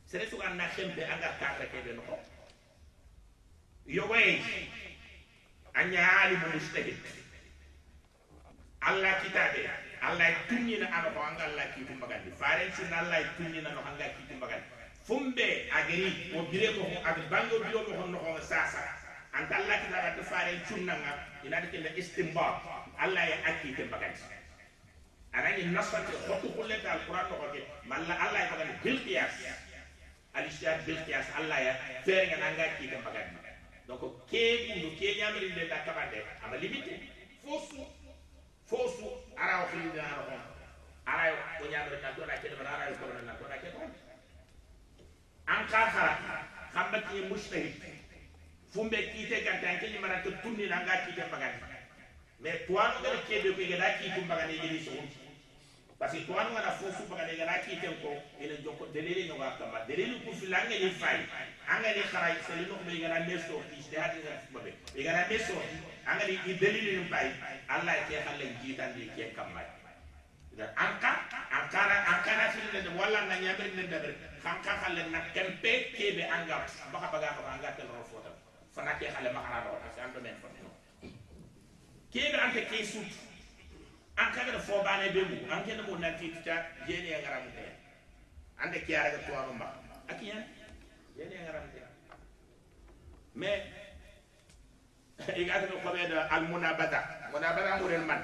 [0.05, 2.05] sere su anna khembe anga kata ke be no
[3.89, 4.37] yogoy
[5.73, 6.97] anya alimu mustahid.
[8.85, 9.65] Allah kitabe
[10.05, 13.73] allah tunni na ano ko anga allah ki tumba gandi faren sin allah tunni na
[13.73, 14.69] no anga ki tumba gandi
[15.01, 19.00] fumbe ageri mo bire ko ag bango biro mo no ko sasa
[19.33, 21.11] anta allah kitala to faren cunnanga
[21.45, 22.53] inati kella istimbar
[23.03, 24.21] allah ye akkite bagandi
[25.33, 29.33] anani nasante hokku kullenta alquran nogoke malla allah ye bagandi bilqiyas
[30.33, 31.73] alistihad bilqiyas allah ya
[32.05, 33.39] feerengana anga kiite bagandi
[33.87, 36.93] donc ke gundu ke ñamirindenda kabande ama limité
[37.43, 37.81] fofu
[38.69, 39.07] fofu
[39.43, 40.41] arawo xilindinano xon
[41.11, 43.91] arayo o ñamirinna doɗa kedemana arayo koronana doɗa ke kon
[45.47, 46.13] an xar xara
[46.73, 47.90] xamma kiñe mustahid
[48.73, 51.59] fumbe kite ganta ke ni mara to tunni na nga kite bagani
[52.41, 54.91] mais tuano ngara kebe ko ga ki tum bagani ni so
[55.99, 59.35] parce que tuano ngara fo fu bagani ga ki tem ko ene joko delele no
[59.37, 61.19] ga kama delele ku filanga ni fay
[61.67, 64.71] anga ni khara se no be ga na so ki de hadi ga fu be.
[64.95, 65.53] Be ga na so
[66.07, 67.27] anga ni i delele ni fay
[67.67, 69.61] allah ke halle jitan di ke kama
[70.57, 71.11] da anka
[71.59, 76.63] ankara ankara fil ne wala na nyaber ne daber kanka halle na tempe kebe anga
[76.91, 78.40] baka baga ko anga tel ro fota
[78.75, 80.71] fana ke xale makana do parce que ando men fotino
[82.11, 83.11] kebe ante ke sut
[84.17, 86.55] an kaga fo bane be mu an ke mo nanti tuta
[86.87, 87.65] jeni ya ngaram te
[88.63, 89.67] ande ke ara to aro ma
[90.07, 90.37] akiya
[91.17, 91.79] jeni ya ngaram te
[93.35, 93.63] mais
[95.35, 96.99] igata ko be da al munabada
[97.31, 98.21] munabada mo ren man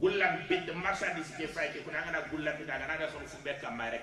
[0.00, 3.70] gullam bid marchandise ke fay ke kuna ngana gullam bid ngana da so fu bekka
[3.70, 4.02] ma rek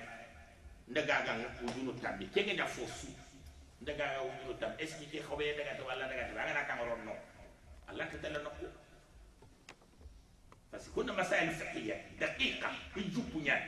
[0.88, 1.32] ndaga ga
[1.66, 3.08] udunu tambi ke nga fo su
[3.84, 7.04] daga ga wuñu tam est ce que xobe daga to wala daga to ngana kamaron
[7.04, 7.12] no.
[7.88, 8.66] Allah ta tala nokku
[10.70, 13.60] parce que kunna masail fiqhiyya daqiqa ijupu nya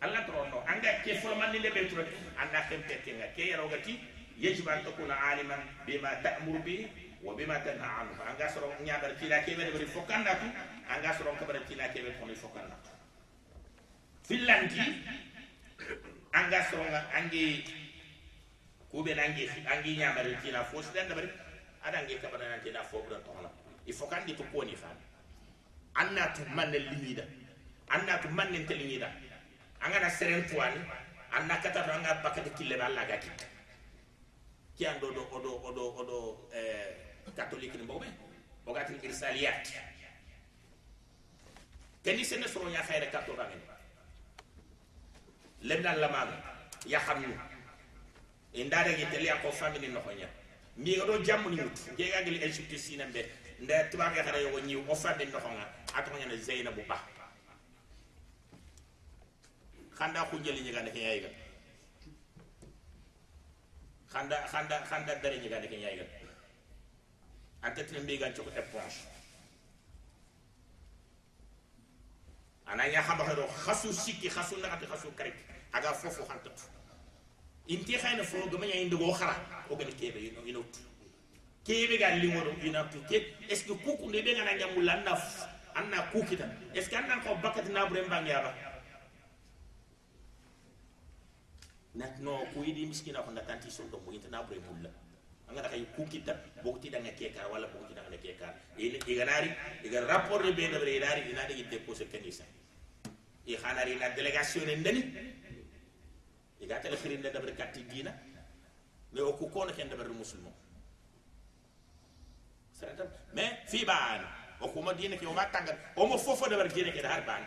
[0.00, 0.64] allah to no.
[0.66, 2.00] Anga ke fo man ni lebe to
[2.40, 3.26] anda kem pete nga.
[3.36, 4.00] Ke yaro gati
[4.40, 6.88] yajib an takuna aliman bima ta'muru bi
[7.22, 8.22] wa bima tanha anhu.
[8.24, 10.48] Anga soro nyabar tila ke be bari fokanda tu
[10.88, 12.76] anga soro kabar tila ke be to fokanda
[14.24, 14.82] finlandi
[16.32, 17.62] anga soro angi
[18.96, 21.28] kube nangi angi nyamare tina fo sidan dabari
[21.84, 23.50] ada ngi kabana nan tina fo bura tohla
[23.84, 24.88] il faut kandi to koni fa
[26.00, 27.24] anna tu manne limida
[27.92, 29.12] anna tu manne telimida
[29.84, 30.80] anga na seren tuani
[31.30, 33.44] anna kata do anga bakati kille balla ga kitta
[34.76, 36.96] ki ando do odo odo odo eh
[37.36, 38.06] catholique ni bobe.
[38.66, 39.68] O gati ngir saliyat
[42.02, 43.60] keni sene so nya khayra katto ramen
[45.68, 46.32] lebdan lamana
[46.86, 47.36] ya xamni
[48.56, 50.28] indare ge tele ko family no honya
[50.76, 53.22] mi do jammu ni mut ge ga gel egypte sina be
[53.60, 55.64] nda tuba ga xara yo ni o family no honga
[55.94, 56.96] ato ñana zainabu ba.
[59.98, 61.28] Khanda ku jeli ni ga ne yayi ga
[64.12, 66.04] khanda khanda khanda dare ni ga ne yayi ga
[67.62, 69.00] ante tin mbi ga ci ko éponge
[72.66, 75.34] ana ya xam ro khasu sikki khasu na khasu karik
[75.72, 76.75] aga fofu hantat
[77.68, 79.34] inti xayna fo gama ñay ndigo xara
[79.70, 80.60] o gën kebe ino ino
[81.66, 83.16] kebe ga limo do ina tu ke
[83.48, 85.12] est ce que kuku ne be ngana ñamul anna
[85.74, 88.54] anna kukita est ce que anna ko bakati na bre mbang yaba
[91.94, 94.90] nat no ku yidi miskina ko natanti so do mo inta na bre mulla
[95.48, 99.50] anga da kay kukita bokti da ngake kar wala bokti da ngake kar ini iganari
[99.82, 101.42] iga rapport de be da bre idari ina
[101.86, 102.44] ko se kanisa
[103.46, 105.02] i xanari na délégation ndani
[106.60, 108.12] i ga tele khirin da bre katti dina
[109.12, 110.52] mais o ku kono ken da bre musulmo
[113.34, 114.22] mais fi baan
[114.60, 117.08] o kuma dina ke o ma tangal o mo fofo da bre dina ke da
[117.14, 117.44] har baan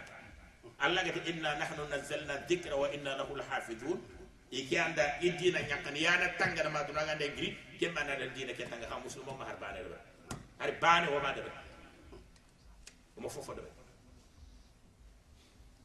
[0.80, 4.00] allah gati inna nahnu nazzalna dhikra wa inna lahu lahafizun
[4.52, 8.88] iki anda idina nyakan yana tangga ma dunanga de gri kemba na dina ke tanga
[8.90, 10.00] ha musulmo ma har bane da
[10.60, 11.42] har bane o ma da
[13.18, 13.62] o mo fofo da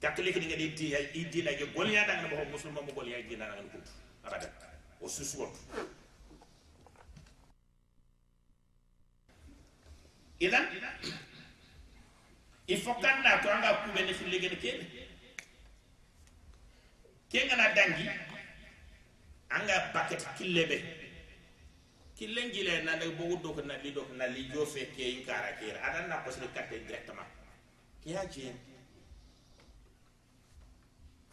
[0.04, 3.24] catholique ni ngadi ti ay idina ge gol ya danga mo musulmo mo gol ya
[3.24, 3.80] dina na kuntu
[4.20, 4.48] abada
[5.00, 5.48] o susu
[10.44, 10.64] idan?
[12.66, 14.72] Il faut kan na to anga ku ben fi legene ke
[17.28, 18.08] ke ngana dangi
[19.52, 20.80] anga paket killebe
[22.16, 24.88] killen gile na de bo do ko na li do ko na li jo fe
[24.96, 27.28] ke in kara ke adan na ko se carte directement
[28.00, 28.48] ke ya je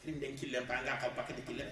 [0.01, 1.69] krim den killen pa anga ka paket killen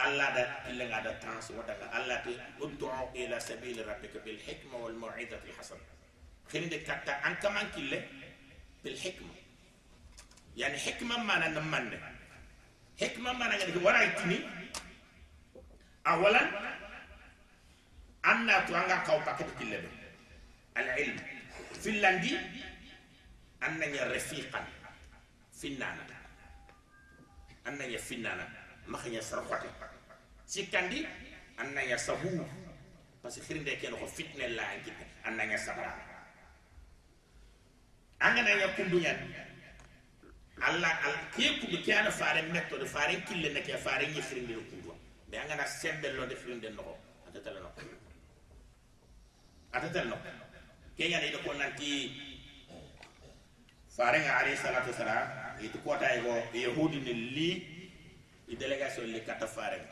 [0.00, 2.32] Allah da killen ada trans wada Allah te
[2.64, 5.84] ud'u ila sabil rabbika bil hikma wal mau'izati al hasana
[6.50, 7.98] kende katta an kaman kille
[8.82, 9.34] bil hikma
[10.56, 11.98] yani hikma mana nam manne
[12.96, 14.38] hikma mana ngani wara tini
[16.04, 16.48] awalan
[18.24, 19.88] anna to anga kaw paket kille be
[20.80, 21.18] al ilm
[21.82, 22.32] filandi
[23.60, 24.64] anna ya rafiqan
[25.60, 26.11] finnana
[27.64, 28.46] anna ya finnana
[28.86, 29.68] makhanya sarfati
[30.46, 31.06] sikandi
[31.58, 32.44] anna ya sabu
[33.22, 35.94] parce que khirinde ken ko fitne la ankitte anna ya sabra
[38.20, 39.14] angana ya kundunya
[40.62, 44.22] alla al ke kundu ke ana faare metto de faare kille ne ke faare ni
[44.22, 44.90] firinde ko kundu
[45.30, 46.96] be angana sembel lo de firinde no
[47.26, 47.70] atatala no
[49.72, 50.16] atatala no
[50.96, 51.90] ke yana ida ko nanti
[53.96, 57.62] فارغ عليه الصلاة والسلام يتقوت أيه يهود اللي
[58.48, 59.84] يدلقى سول اللي كتب فارغ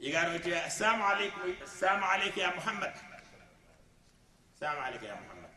[0.00, 2.94] يقارب تيا السلام عليك السلام عليك يا محمد
[4.54, 5.50] السلام عليك يا محمد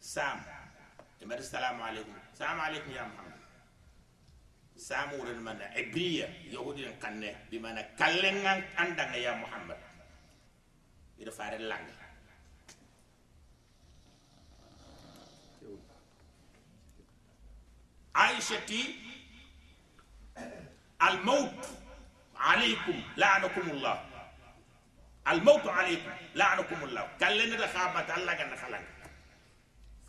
[0.00, 0.42] سام
[1.20, 3.32] يمر السلام عليكم السلام عليكم يا محمد
[4.76, 9.78] سام ورد من عبرية يهود القنة بمعنى كلنا عندنا يا محمد
[11.18, 12.01] يرفع اللعنة
[18.14, 18.72] عائشة
[21.02, 21.66] الموت
[22.36, 23.96] عليكم لعنكم الله.
[25.28, 27.16] الموت عليكم لعنكم الله.
[27.20, 28.84] كلنا دخابت الله كان خلق.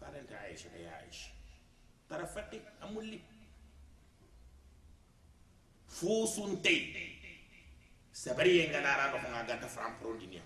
[0.02, 1.30] فارنت عائشة يا عائشة.
[2.10, 3.20] ترى فتي أمولي
[5.88, 6.76] فوسون تي
[8.14, 10.44] سبري ينغنارا نخنا غانتا فرام برون دنيا.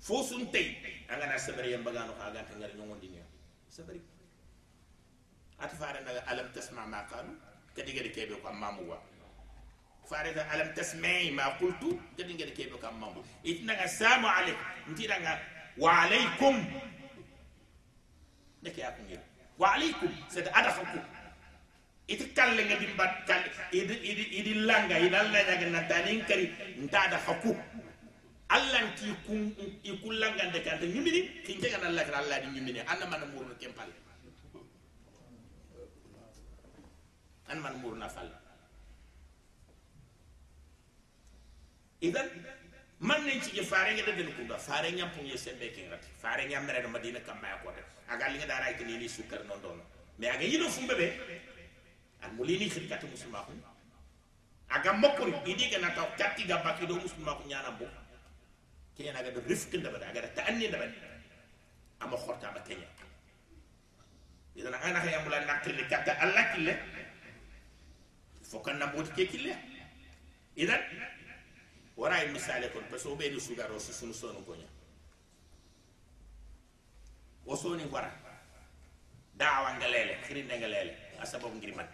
[0.00, 0.76] فوسون تي
[1.10, 3.26] أنغنا سبري ينبغانو خاغانتا غير نيون دنيا.
[3.70, 4.00] سبري
[5.60, 7.32] bagano ka ga ngari ngon dinia sabari at faare na alam tasma ma qalu
[7.76, 8.98] kadi gadi kebe ko mamu wa
[10.08, 14.66] faare ta alam tasmai ma qultu kadi gadi kebe ko mamu itna nga samu alaikum
[14.92, 15.32] ntira nga
[15.78, 16.56] wa alaikum
[18.62, 19.20] nek ko ngir
[19.58, 21.00] wa alaikum c'est adakhakum
[22.08, 23.42] iti kalle nga di mbat kal
[23.72, 26.46] idi idi idi langa ida alla nyaga na tanin kari
[26.84, 27.56] ntada haku
[28.48, 29.50] allan ti kun
[29.82, 33.90] i kullanga de kan nyimini kinje ga Allah kala Allah di anna man murno kempal
[37.48, 38.28] an man murna fal
[42.00, 42.28] idan
[43.00, 46.08] man nañ ci faare nga den ko da faare ñam pu ñe sembe ki ngati
[46.22, 47.72] faare ñam mere do madina kam ma ko
[48.08, 49.78] aga li nga dara ay ni sukar non don
[50.18, 51.06] mais aga yido fu mbebe
[52.22, 53.52] an mulini khirikati musulma ko
[54.68, 57.86] aga mokon idi ga na taw katti ga bakki do musulma ko nyana bo
[58.96, 60.86] ke na ga do rifk ndaba aga da tanni ndaba
[62.00, 62.88] ama khorta ba kenya
[64.56, 66.72] idan ana ga yamula nakli katta allah kille
[68.50, 69.54] fo kan na boti ke kille
[70.56, 70.80] idan
[71.96, 74.68] wara ay misale kon parce be ni sugaro su sunu sonu ko nya
[77.46, 78.10] o soni wara
[79.34, 81.88] daawa ngalele khirinde ngalele asabab man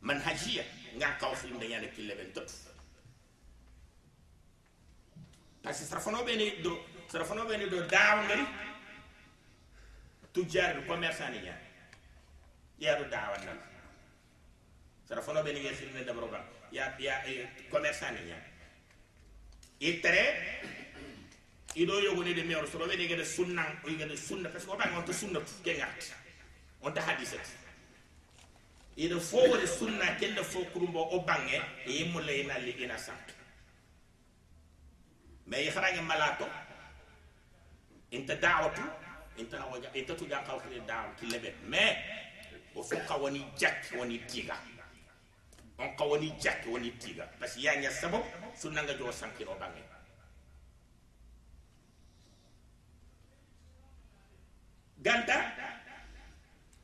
[0.00, 0.64] manhajiya
[0.96, 2.50] nga kaw film da yana kille ben tot
[5.62, 5.84] parce
[6.26, 6.78] be ni do
[7.08, 8.44] sarafano be ni do daaw ngari
[10.32, 11.69] tujjar commerçant ni
[12.80, 13.58] ya do dawa nan
[15.08, 16.40] sara fono be ni ngi xirne dabro ba
[16.72, 17.20] ya ya
[17.70, 18.36] commerçant ni nya
[19.80, 20.24] itere
[21.76, 24.48] ido yogo ni de meor so be ni ngi de sunna o ngi de sunna
[24.48, 26.12] parce que o ba ngon to sunna ke ngat
[26.82, 27.46] on ta hadisat
[28.96, 32.96] ido fo wala sunna ken da fo kurumbo o bange e mulle ina li ina
[32.98, 33.28] sank
[35.46, 36.48] mais yi xaraange malato
[38.10, 38.82] inta da'watu
[39.36, 42.19] inta waja inta tu jang xawti da'wa ki lebe mais
[42.74, 44.56] o fo ka woni jak woni tiga
[45.78, 48.22] on ka woni jak woni tiga parce ya nya sabab
[48.56, 49.56] sunna nga jo sankiro
[55.02, 55.36] ganta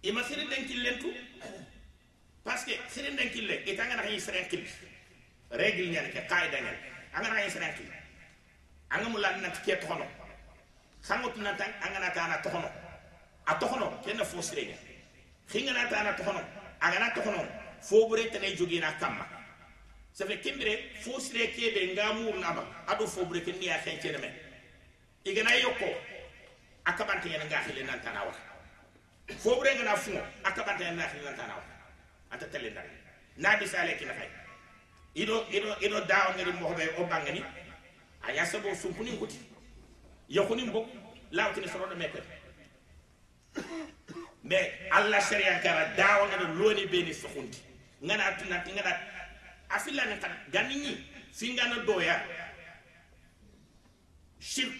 [0.03, 1.13] ima siri den killentu
[2.45, 4.69] parce que siri den kille itanga na yi sere kille
[5.51, 6.77] règle ñan ke qaida ñan
[7.13, 7.75] anga na yi sere
[8.91, 10.07] anga mu lan nat ke toxono.
[11.03, 12.69] Sango tuna tan anga na tana toxono.
[13.47, 14.41] A toxono kenna fo
[15.55, 16.41] na tana toxono
[16.81, 17.43] anga na toxono
[17.81, 19.27] fo bure jogina kamma
[20.17, 24.11] ça kembere fo sire ke be ngamur na ba ado fo bure ken ya xenche
[24.13, 24.31] ne me
[25.25, 25.85] igana yokko
[26.85, 28.37] akabante yana nga xile nan tana wax
[29.43, 30.11] fo bure ngana fu
[30.43, 31.65] akabante yana xile nan tana wax
[32.31, 32.85] ata tele ndar
[33.37, 34.29] na bisale ki na fay
[35.15, 36.69] ido ido ido daaw ngari mo
[36.99, 37.45] o bangani
[38.27, 39.39] aya sabo sunkuni kuti
[40.29, 40.87] yakuni mbok
[41.31, 42.23] lawtini sorodo mekke
[44.47, 47.59] mais allah sharia kara dawa ngana loni beni sohundi
[48.03, 48.93] ngana tuna ngana
[49.69, 51.03] afilla ne kan ganni
[51.39, 52.17] fingana doya
[54.39, 54.73] shirk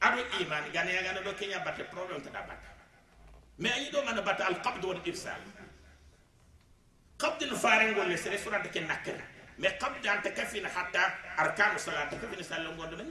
[0.00, 2.68] ado iman gana ya gana do kenya batte problem ta batte
[3.58, 5.40] mais ayi do man batte al qabd wal irsal
[7.18, 9.24] qabd al farengol le sere surata ken nakira
[9.58, 11.02] mais qabd anta kafina hatta
[11.42, 13.08] arkanu salat kafina sallam gondo men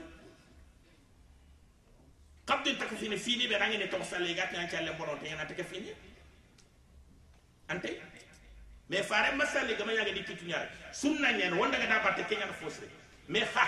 [2.46, 5.54] qabd anta kafina fini be rangene to salle gat nan challe bonon te yana ta
[5.64, 5.92] fini.
[7.68, 8.00] Ante
[8.92, 12.52] mais fare masalle gama yaga dikitu ñaar sunna ñen wonda ga da batte kenya na
[12.52, 12.86] fosre
[13.28, 13.64] mais ha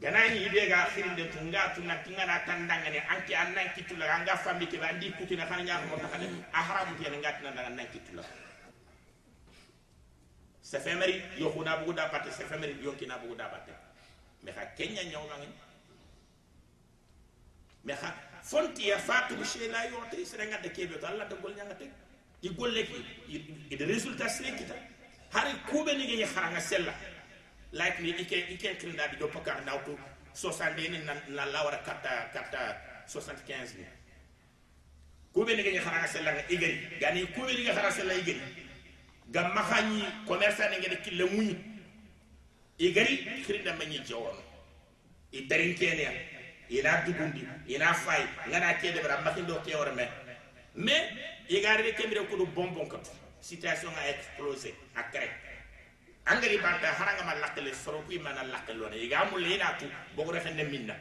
[0.00, 4.06] ganani yibe ga khirinde tu nga tu na tinga na tandanga ne anki annan kitula
[4.14, 7.50] anga fambi ke bandi kutina khana nya ko ta khane a haramu te nga tina
[7.52, 7.86] daga nan
[10.62, 11.94] se femeri yo kuna bugu
[12.30, 13.70] se femeri yo kina bugu da batte
[14.42, 15.46] mais ha kenya nyaw ngani
[17.86, 18.10] mais ha
[18.42, 21.36] fonti ya fatu bi shay la yo te sere nga de kebe to Allah de
[21.40, 21.86] gol nyanga te
[22.42, 22.98] i golle ki
[23.70, 24.74] i de resultat sere kita
[25.30, 26.92] hari kube ni ngi xaranga sella
[27.72, 29.96] like ni ike ike krinda di do pakar nawtu
[30.34, 30.98] 60 ni
[31.34, 32.76] na la wara kata kata
[33.06, 33.86] 75 ni.
[35.32, 36.98] Kube ni ngi xaranga sella nga igari.
[37.00, 38.40] Gani kube ni ngi xaranga sella igari.
[39.30, 41.56] Gam maxani commerçant ni ngi kille muñi
[42.78, 43.16] igari
[43.46, 44.36] krinda mañi jawon
[45.32, 45.74] i darin
[46.70, 50.08] ina dugundi ina fay ngana kede bara makindo ke wor me
[50.74, 51.12] mais
[51.48, 53.10] igari kemire ko do bonbon kat
[53.40, 55.30] situation a explosé a cré
[56.26, 59.86] angari banta haranga ma lakkale soro kuy mana lakkale wona iga mul ina tu
[60.16, 60.94] bogo refe ne minna.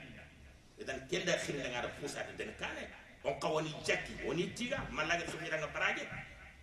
[0.78, 2.84] Idan kenda khirna ngara pusa de den kane?
[3.24, 6.04] On kawoni jakki woni tiga malaga so nga baraje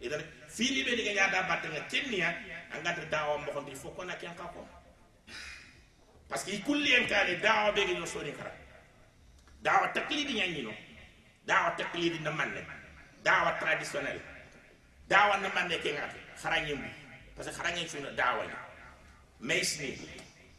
[0.01, 2.29] idan fini be diga nyada batta nga kenniya
[2.75, 4.67] angata dawa mo xondi fo ko na ken ka ko
[6.29, 8.53] parce que kulli en kale dawa be ga sori kara
[9.63, 10.75] dawa taklidi nyanyi no.
[11.47, 12.67] Dawa taklidi na manne
[13.23, 14.21] dawa traditionnel.
[15.09, 16.89] Dawa na manne ke ngati xarañe mu
[17.37, 18.55] parce que xarañe na dawa ni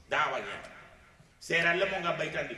[0.10, 0.52] dawa ni
[1.40, 2.56] sera le mo nga baytandi.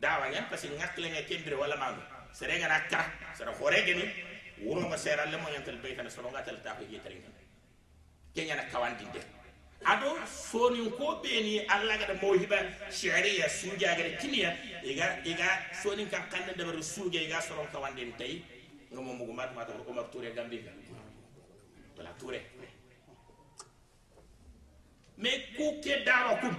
[0.00, 3.52] Dawa ni parce que ngak le nga kembire wala manu sere nga na kara sera
[3.52, 4.04] xore geni
[4.62, 6.74] wuro nga sera le mo nyantal baytani soro nga tal nga.
[8.34, 8.68] Kenya na
[9.84, 12.56] ado soni ko beni alla ga mo hiba
[12.90, 15.48] shari'a suja ga kiniya iga iga
[15.82, 18.40] soni kan kan da bar suja iga soron ka wanden tay
[18.90, 20.64] nga mo mugu mat mat ko mak touré gambi
[21.98, 22.40] wala touré
[25.18, 26.56] mais ku ke dawa kum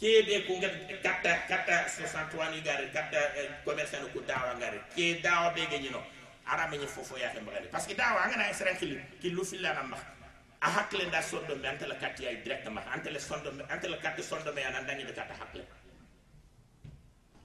[0.00, 0.74] ke be ko ngat
[1.04, 3.20] katta katta 63 ni gare katta
[3.64, 6.00] commerçant ko dawa gare ke dawa be ge ñino
[6.48, 9.72] arame ñi fofo ya fe mbagale parce que dawa nga na sere kili kilu filla
[9.76, 9.84] na
[10.62, 14.58] a hakle hakkilenda sondombe anta la kattiyayi directement anta le sondombe anta la katti sondombe
[14.60, 15.64] yana dañide katta hakkile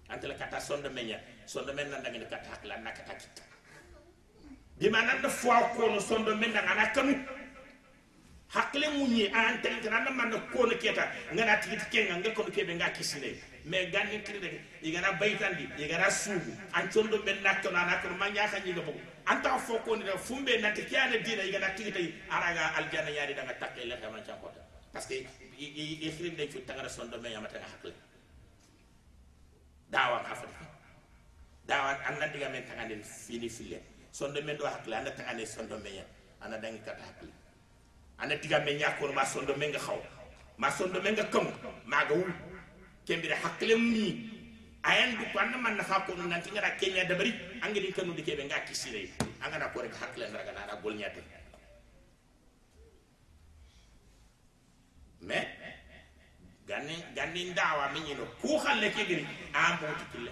[0.09, 3.41] anta la katta sondombe ña sondombe nan dañide katta hakkile anna katta kitta
[4.79, 10.65] bima nanda fowa kono sondombe ndan ana kanu hakle hakkile muñi an tenke nanda ko
[10.65, 11.03] no keta
[11.33, 16.51] ngana tigiti kenga nga kono kebe nga kisine mais ganni tiride igana baytandi igana suugu
[16.73, 21.17] an sondombe nakkano na kono ma nya xani ñiga bogo anta fonkondira fumbe nante keyane
[21.23, 24.61] dina igana tigitay araga aljanna ñaari danga takke le xeman cankota
[24.93, 25.27] parce que
[25.59, 27.93] i xirin dañ fu tagara sondo me yamataga hakle.
[29.89, 30.65] Dawa hafati
[31.67, 36.05] dawan annandiga men tagandin fini fille sondo men do hakle anda tagane sondo me yan
[36.41, 37.31] ana dangi kata hakle.
[38.19, 39.99] Ana diga men ñakono ma sondo me nga xaw
[40.57, 41.47] ma sondo me nga kam
[41.85, 42.31] maga wul
[43.05, 44.29] kembira hakle mi
[44.85, 47.33] ayan du ko anda man na fa ko nan tinga kenya dabari
[47.65, 49.09] angedi kanu de kebe nga kisire
[49.41, 51.21] anga na ko rek hakle nga na gol nyate
[55.25, 55.47] mais
[56.69, 60.31] ganni ganni ndawa mi ñino ku xalle ke giri am bo tikille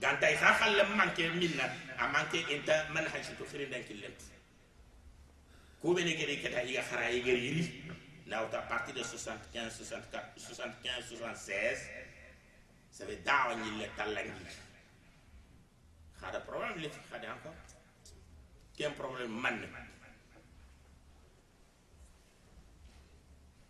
[0.00, 1.68] gantay sa xalle manke minna
[2.00, 4.12] a manke inta man hajji to firin dan killen
[5.80, 7.64] ku bene giri keta iga xara giri yiri
[8.26, 9.52] na ta partir de 75
[9.84, 12.05] 64 75 76
[12.96, 14.30] savez, d'argner le talangi.
[16.18, 17.02] Il y a un problème, les filles.
[18.78, 19.68] Il y a un problème, man.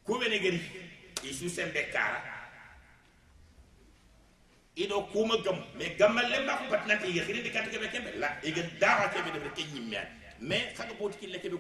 [0.05, 0.61] Kouvene gari,
[1.25, 2.23] Isu sembe kara.
[4.77, 8.29] Ido kuma gam, me gamal le mak pat kebe kebe la.
[10.39, 11.59] Mais xaga bot ki le kebe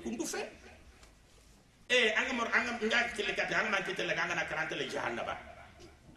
[3.27, 5.56] le kat anga man ki te le anga na karante le jahannaba.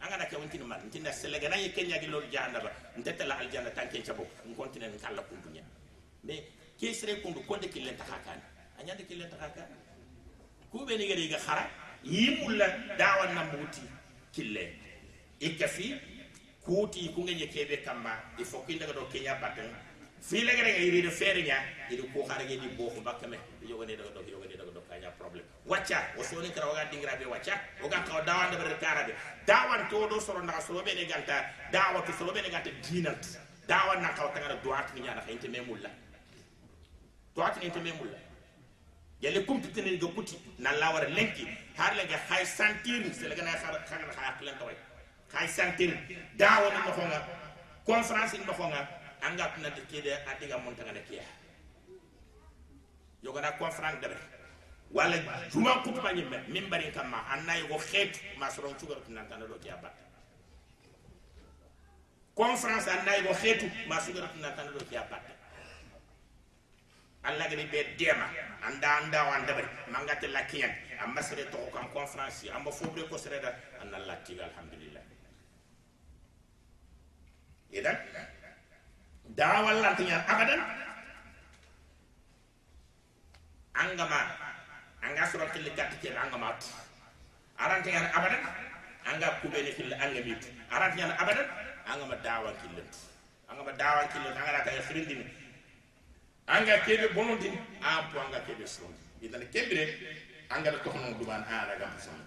[0.01, 2.71] angana tini wonti man tinda selega nan kenya gi lol jahanda ba.
[2.97, 5.63] Ndetta la aljanna tanke ca bok on kontine nan kala kundunya
[6.23, 6.43] mais
[6.79, 8.39] kesre kundu konde kilen tahakan
[8.79, 9.67] anyande kilen tahakan
[10.71, 11.63] kube ni gari ga khara
[12.03, 13.81] yimulla dawan namuti
[14.33, 14.73] kille
[15.39, 15.95] ikafi
[16.65, 19.69] kuti kungenye kebe kamba ifokinda ga do kenya batan
[20.21, 21.57] fi legere ga iri de fere nya
[21.91, 23.37] iri ko khara ge di bo ko bakame
[23.67, 25.43] yogone daga do yogone daga kanya problem.
[25.67, 28.77] Wacca o so ni kara waga dingra be wacca o ga ka dawa da ber
[28.79, 29.13] kara be
[29.45, 32.71] dawan to do soro na so be ne ganta dawa to so be ne ganta
[32.83, 33.37] dinat
[33.67, 35.89] dawa na ka tanga do at ni nya na xente memulla
[37.35, 38.17] to at ni te memulla
[39.21, 41.45] yelle kumpitene ga kuti na lawara lenki
[41.77, 44.73] har la ga hay sentir c'est la gana xar xar la xar len toy
[45.33, 45.93] hay sentir
[46.37, 47.19] dawo ni no xonga
[47.85, 48.87] conférence no xonga
[49.21, 51.23] anga na de kede adiga monta ngana kiya
[53.21, 54.15] yo gana conférence debe
[54.91, 55.17] wala
[55.51, 59.57] juma kutuba ni min bari kama anna yo xet ma soron sugar tan tan do
[59.61, 59.93] kiya bat
[62.35, 63.69] conférence anna yo xetu
[64.05, 65.21] sugar tan do kiya bat
[67.23, 68.27] alla gani be dema
[68.65, 70.71] anda anda wanda bari mangate lakiyan
[71.03, 75.01] amma sere to kam conférence amma fobre ko sere da anna latti alhamdulillah.
[77.69, 77.97] Idan?
[79.37, 80.61] Da wallan tinya abadan?
[83.77, 84.19] Angama
[85.01, 86.55] anga sura kille kat ke angama
[87.59, 88.41] aran tinya abadan
[89.07, 90.35] anga kubene kille angami
[90.71, 91.47] aran tinya abadan
[91.87, 92.83] angama dawa kille
[93.49, 95.25] angama dawa kille anga ta khirindini
[96.47, 99.83] anga kebe bonondin a po anga kebe son idan kebre
[100.51, 102.19] anga da tohno duban a daga son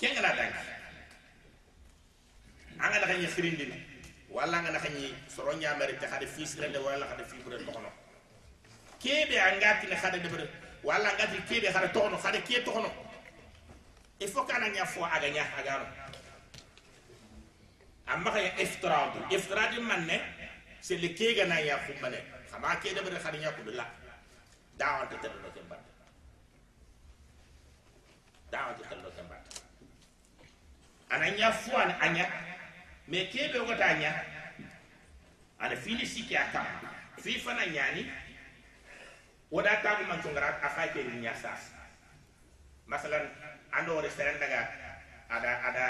[0.00, 0.54] kenga na dang
[2.80, 3.72] anga da kanyi khirindin
[4.32, 5.94] wala anga da kanyi soro nyamare
[6.34, 7.04] fils rende wala
[7.68, 7.99] tohno
[9.00, 10.46] kebe anga tine xade de bure
[10.84, 12.90] wala anga ti kebe xade tohno xade ke tohno
[14.20, 15.86] il faut kana nya fo aga nya aga no
[18.06, 20.20] amma kay iftirad iftirad man ne
[20.80, 22.18] c'est le kega na ya kumbane
[22.50, 23.86] xama ke da bare xarinya ko la
[24.78, 25.80] dawa ta tan do bat
[28.52, 29.42] dawa ta tan do bat
[31.10, 32.26] ananya fuan anya
[33.08, 34.12] me ke be ko tanya
[35.60, 36.64] ana fili siki aka
[37.22, 38.04] fi fana nyani
[39.50, 41.74] wada ta man tungara afa ke ni sas
[42.86, 43.26] masalan
[43.74, 44.62] ando restaurant daga
[45.30, 45.86] ada ada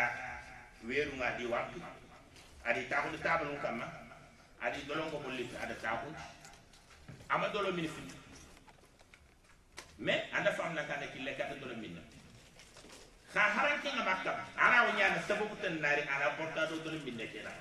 [0.84, 1.80] weru ngadi waktu.
[2.60, 3.88] Adi tahu tabulu kama
[4.60, 6.12] adi dolongo bolli ada taxun
[7.32, 8.02] ama dolo min fi
[9.98, 11.96] mais anda fam na kana kille kata dolo min
[13.32, 16.98] kha haran ke nga makka ara wa nyana sababu tan nari ara porta do dolo
[17.00, 17.52] min ke na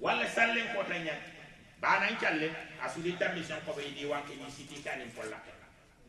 [0.00, 1.12] wala sallen ko tanya
[1.80, 2.50] banan challe
[2.82, 5.38] asuli tammi sen ko be di wanke ni siti kanin polla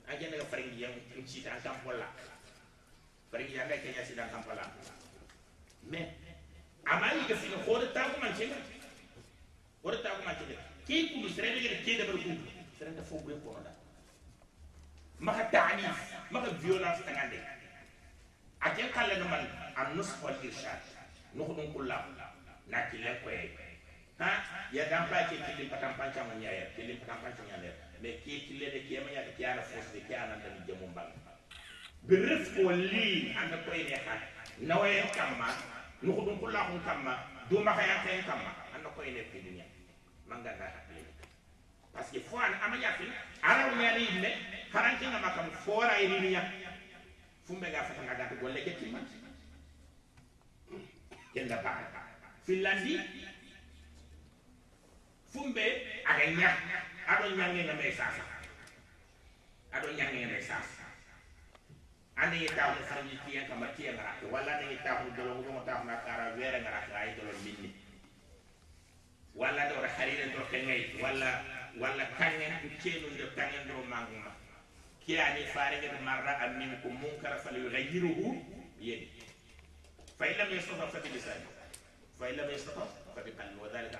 [0.09, 0.93] a jene ga faringi yang
[1.25, 2.09] siti an kam polla
[3.29, 4.65] faringi yang ke nya sidan kam polla
[5.85, 6.09] mais
[6.89, 8.57] amali ga fi ko ta ko man chenga
[9.85, 10.43] wara ta ko macce
[10.89, 12.17] ke ku sere de ke de bar
[12.81, 13.69] sere da fo bu ko da
[15.21, 15.85] maka tani
[16.33, 17.37] maka violence tangande
[18.65, 19.45] a ken kalle no man
[19.77, 20.81] an nus wal irshad
[21.37, 22.09] no ko dun kullam
[22.89, 23.29] ki ko
[24.75, 27.71] ya dam pa ke ki patam pancha mo nyaaya ke lim patam pancha nyaaya
[28.03, 30.59] me ke ki le de ke ma ya ke ana fos de ke ana dan
[30.67, 31.07] jamu mbang
[32.03, 34.15] be ref ko li anda ko ene ha
[34.59, 35.47] nawe kamma
[36.03, 37.13] no ko dun kullam kamma
[37.47, 39.63] do maka ya ken kamma anda ko ene fi dunya
[40.27, 40.99] manga na hakle
[41.95, 43.07] parce que fo an ama yafi
[43.39, 44.31] ara o nyari ne
[44.75, 46.43] haranke nga makam fora iri niya
[47.47, 48.99] fumbe ga fata nga gatu golle ke timma
[51.33, 51.87] kenda ba
[52.43, 52.99] filandi
[55.33, 55.65] fumbe
[56.05, 56.49] aga nya
[57.07, 58.23] ado nyange na me sasa
[59.71, 60.85] ado nyange na sasa
[62.17, 65.83] ande yita ko farji tiya kama tiya ngara wala ne yita ko dolo ko ta
[65.85, 67.69] na kara wera ngara ay dolo minni
[69.37, 71.45] wala do harire do kengay wala
[71.77, 72.53] wala kangen
[72.83, 74.33] kenu de kangen do manguma
[75.05, 78.27] kiyani farege marra am minkum munkara falyughayyiruhu
[78.81, 79.07] biyadi
[80.17, 81.47] fa illam yastata fa bi lisani
[82.19, 82.83] fa illam yastata
[83.15, 83.99] fa bi qalbi wa dhalika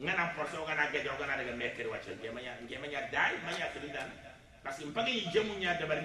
[0.00, 4.08] ngana force o gana gejo gana daga mekker wacce gemanya gemanya dai manya kridan
[4.64, 6.04] parce que mpage yi jemu nya dabari.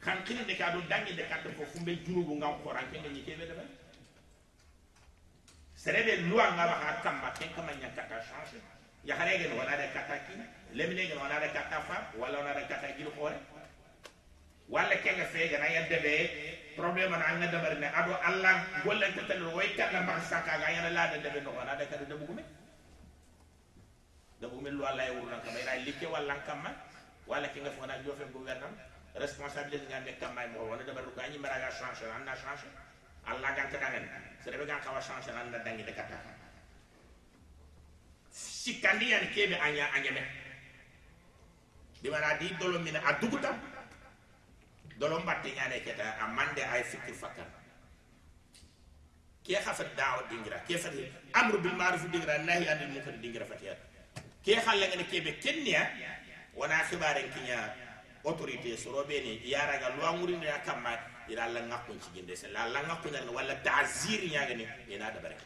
[0.00, 3.44] Kan kini de kado dangi de katte fo fumbe junubu ngam koran kende ni kebe
[3.48, 3.68] dabari.
[5.74, 8.60] Serebe luwa ngaba ha kamba ken kama nya kata change
[9.04, 10.32] ya harege no wala de kata ki
[10.74, 13.36] lemine no wala de kata fa wala wala de kata gil xore
[14.68, 16.14] wala kenga fe gana ya debe
[16.76, 20.90] problème na nga dabari ne ado allah golle tetel way kala ma saka ga yana
[20.90, 22.42] la de debe no wala de kata de bugume
[24.40, 26.70] da bu mel lu Allah ya wurna ka bayra likke wala kamma
[27.26, 28.74] wala ki nga fona jofe gouvernement
[29.18, 32.70] responsabilité nga nek kamay mo wala da baru ka ni maraga changer anda changer
[33.26, 34.06] Allah ga ta dangen
[34.44, 36.18] sere ga ka wa changer anda dangi de kata
[38.30, 40.22] sikandi yan kebe anya anya me
[41.98, 43.50] di mana di dolo mina aduguta
[44.98, 47.46] dolo mbatte nyane keta amande ay fikir fakar
[49.42, 53.87] ke khafat da'wa dingira ke fati amru bil ma'ruf dingira nahi anil munkar dingira fatiyat
[54.44, 55.82] ke xallangene keɓe kenniya
[56.54, 57.74] wona xibaren kiña
[58.24, 60.90] autorité soroɓeni yaraga loangurinea kamma
[61.28, 65.36] ina alla ŋakkunciginde sella alla ŋakkuñalne walla tasir ñagene ina dabare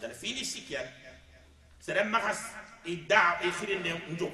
[0.00, 0.86] dan fini sikkiyan
[1.80, 2.40] sere maxas
[2.84, 4.32] i da i xirinde njog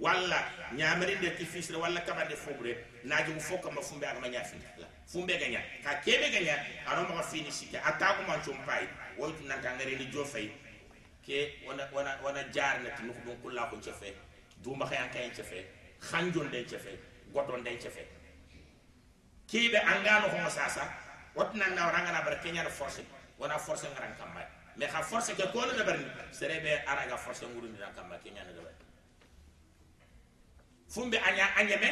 [0.00, 0.38] walla
[0.76, 5.38] ñamerinde ti fisre walla kamande foɓure najugu fo kama fumbe agama ña fini la fumbe
[5.38, 6.54] gaña ka keɓe gaña
[6.86, 8.88] ano maxa fini sikke a tagumancum payi
[9.18, 10.50] woytu nanta ngareni jo fayi
[11.26, 14.12] ke wana wana wana jaar na tinu don kula ko cefe
[14.62, 15.64] du ma xayan kayan cefe
[16.00, 16.98] xanjon den cefe
[17.32, 18.04] goton den cefe
[19.48, 20.84] ki be angano ko sasa
[21.34, 23.00] wat na na ranga na bar kenya force
[23.38, 24.46] wana force ngaran kamba.
[24.76, 25.98] Me xa force ke ko na bar
[26.30, 28.72] sere be araga force nguru ni kamba kenya na bar
[30.88, 31.90] fumbe anya anyeme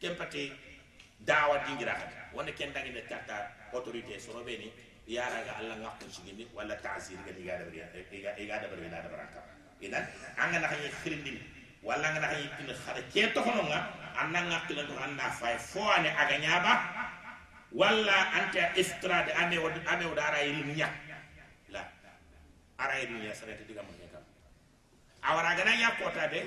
[0.00, 0.52] kempati
[1.20, 1.94] dawa dingira
[2.34, 4.72] wona ken dangi ne tata autorité soro ni
[5.12, 8.88] yara ga Allah ngakku sigini wala ta'zir ga diga da bariya iga iga da bariya
[9.04, 9.40] da baraka
[9.84, 10.04] idan
[10.40, 11.36] anga na hayi khirindin
[11.84, 13.80] wala anga na tin khara ke to hono nga
[14.16, 16.72] anna ngakku lan anna fay fo ane aga nyaba
[17.76, 20.88] wala anta iftrad ame wad ame wad ara yilim nya
[21.68, 21.84] la
[22.80, 24.24] ara yilim nya sarete diga mo kam
[25.28, 26.40] awara ga na yakota de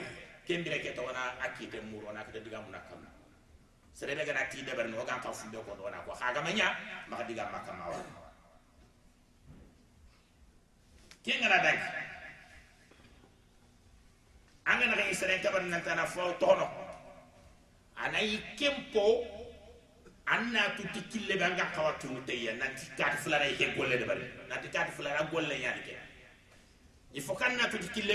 [0.49, 2.97] kembire ke to wana akite muro na ke diga mo nakam
[3.93, 6.18] serebe ga na ti de bar no ga ka fu de ko do na ko
[6.18, 6.74] khaga manya
[7.05, 7.78] maka diga makam
[11.26, 11.88] kengana dagi
[14.72, 16.68] anga naxa isaren kaban nantana faw toxono
[18.04, 19.06] anayi kempo
[20.34, 24.06] an na tuti kille be anga xawa tunu teya nanti kati fulanayi ke golle de
[24.10, 25.96] bari nanti kati fulana golle ñani ke.
[27.18, 27.24] Il
[27.58, 28.14] na tuti kille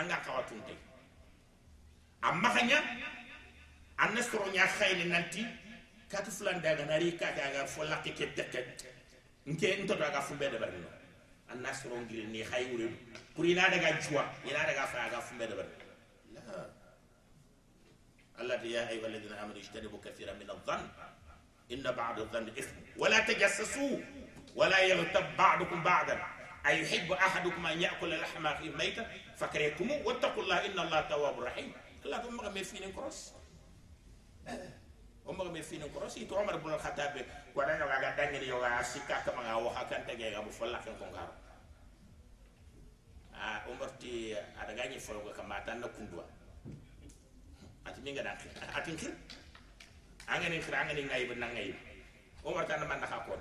[0.00, 0.78] anga xawa tunu teya
[2.22, 2.78] a maxaña
[3.98, 5.42] an na soroña xayne nanti
[6.10, 8.60] kati fulan daga nari kati aga fo laqi ke teke.
[9.46, 10.97] Nke ntoto aga fumbe de bari no.
[11.52, 12.88] Anna soron gil ni hay wure
[13.34, 15.66] pour ina daga juwa ina daga fa ga fumbe da bar
[16.34, 16.42] la
[18.38, 20.84] Allah ya ayyuha alladhina amanu ijtanibu kathiran min adh-dhann
[21.74, 23.98] inna ba'da adh-dhanni ithm wa la tajassasu
[24.54, 26.18] wa la yaghtab ba'dukum ba'dan
[26.64, 29.06] ayuhibbu ahadukum an ya'kula lahma akhihi maytan
[29.40, 31.72] fakarihtumu wattaqullaha inna Allaha tawwabur rahim
[32.04, 33.34] Allah ko maga me fini cross
[35.28, 37.12] o maga me fini cross ito Umar ibn al-Khattab.
[37.52, 40.80] Ko da ga dangini yo ga sikka kama ga wa kan tege ga bu falla
[40.80, 41.32] kan kon karo
[43.36, 46.24] a Umar ti ada ga ni fo ko kama tan na kundwa
[47.84, 48.36] ati mi ga dan
[48.72, 49.12] ati ngir
[50.32, 51.70] angani ngir angani ngai ben ngai.
[52.48, 53.36] Umar tan man na ka ko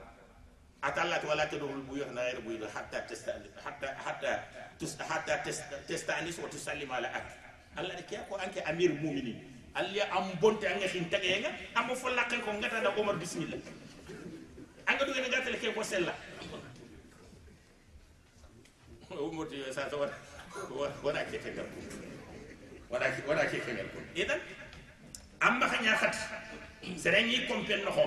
[0.83, 4.31] atallat wala tadul buyu na ghayr buyu hatta tastani hatta hatta
[5.07, 5.33] hatta
[5.87, 7.25] tastanis wa tusallim ala ak
[7.79, 11.87] Allah de kiya ko anke amir mu'minin alli am bonte anga fin tage nga am
[11.95, 13.59] fo lakkal ko ngata da Umar bismillah.
[14.89, 16.13] Anga duga ne gatal ke ko sella.
[19.17, 20.13] Umurti yo sa wala
[21.03, 21.67] wala ke ke ngal
[22.89, 24.39] wala ke wala ke ke ngal idan
[25.41, 26.15] amma khanya khat
[26.97, 28.05] serengi kompen no ko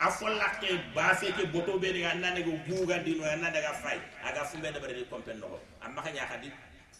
[0.00, 3.98] afolla ke base ke boto be ni anna ne go buga dino anna daga fay
[4.24, 6.48] aga fumbe da bare kompen no ko amma khanya khadi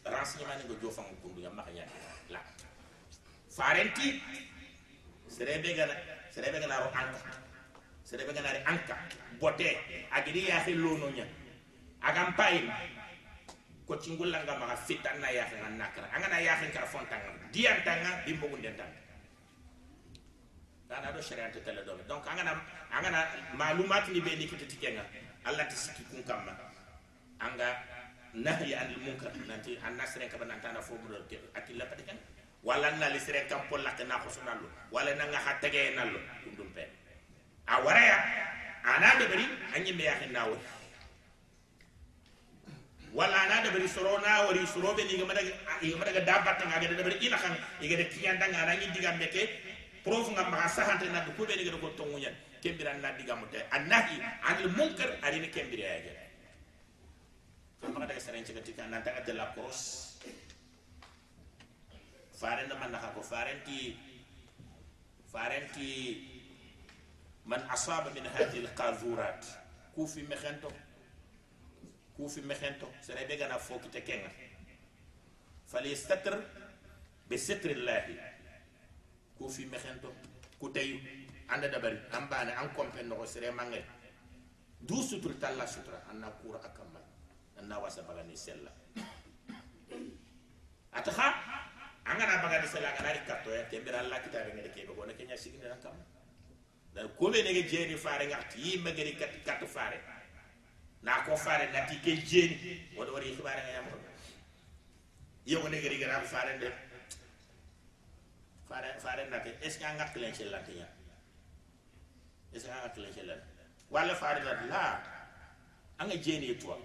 [0.04, 1.84] renseignement ne go jofang kundu amma khanya
[2.30, 2.40] la
[3.56, 4.20] farenti.
[5.32, 5.96] Serebe gana
[6.28, 7.32] serebe gana ro anka.
[8.04, 8.96] Serebe gana ri anka.
[9.40, 9.80] Bote
[10.12, 11.24] agidi ya lono nya.
[12.04, 12.60] Agam pay
[13.88, 16.06] ko cingulla nga ma fitan na ya ngan nakra.
[16.12, 19.00] Anga na ya fe kar fontanga dian tanga bimbo gunden tanga.
[20.88, 22.52] Dana do sharia te tele do donc anga na
[22.92, 23.20] anga na
[23.56, 25.02] malumat ni be ni kitati kenga
[25.44, 26.52] allah ti sikki kun kamma.
[27.40, 27.76] Anga
[28.34, 29.32] nahyi anil munkar.
[29.48, 31.18] Nanti an nasre ka banan tana fo mu do
[31.54, 32.35] akilla pati kenga
[32.66, 36.18] wala na li sere kam polla ke na ko sunallo wala na nga hatage nallo
[36.42, 36.82] dum dum pe
[37.70, 38.18] a waraya
[38.82, 39.46] ana de bari
[39.78, 40.58] anyi me yakin nawo
[43.14, 46.90] wala ana de bari soro na wari soro be ni ga madaga ga nga ga
[46.90, 49.42] de bari ina kan iga de kiyanda nga na ngi diga meke.
[50.02, 53.62] Prof nga ma sahante na ko be ni ga ko tongunya kembira na diga mute.
[53.70, 56.14] Annahi anil munkar ari ne kembira ya ga
[57.86, 59.14] amma daga saren ci ga tika nan ta
[59.54, 60.05] cross
[62.36, 63.96] faren man naka ko farenti
[65.32, 65.88] farenti
[67.48, 69.42] man asaba min hadhihi alqazurat
[69.96, 70.68] kufi mexento
[72.16, 74.30] kufi mexento sere be gana foki te kenga
[75.66, 76.36] fali statr
[77.28, 78.14] bi sitri llahi
[79.38, 80.12] kufi mexento
[80.60, 81.00] ku tay
[81.48, 83.84] anda dabari ambane an kompen no sere mangay
[84.80, 87.02] du sutur talla sutura anna kura akamal
[87.58, 88.70] anna wasa bagani sella
[90.92, 91.28] ataha
[92.06, 95.66] angana baga de sala ngana rikatto ya tembira Allah kitabe ngade kebe gona kenya siginde
[95.68, 95.96] nan kam
[96.94, 99.98] da ko be nege jeni faare ngati yi magari kat kat faare
[101.02, 103.98] na ko ngati ke jeni wado wari xibaare nga yam ko
[105.46, 106.70] yow nege ri gara faare de
[108.68, 110.86] faare faare nate est ce ngat len ci lante ya
[112.54, 113.40] est ce ngat len ci lan
[113.90, 114.82] wala faare la la
[115.98, 116.78] anga jeni toi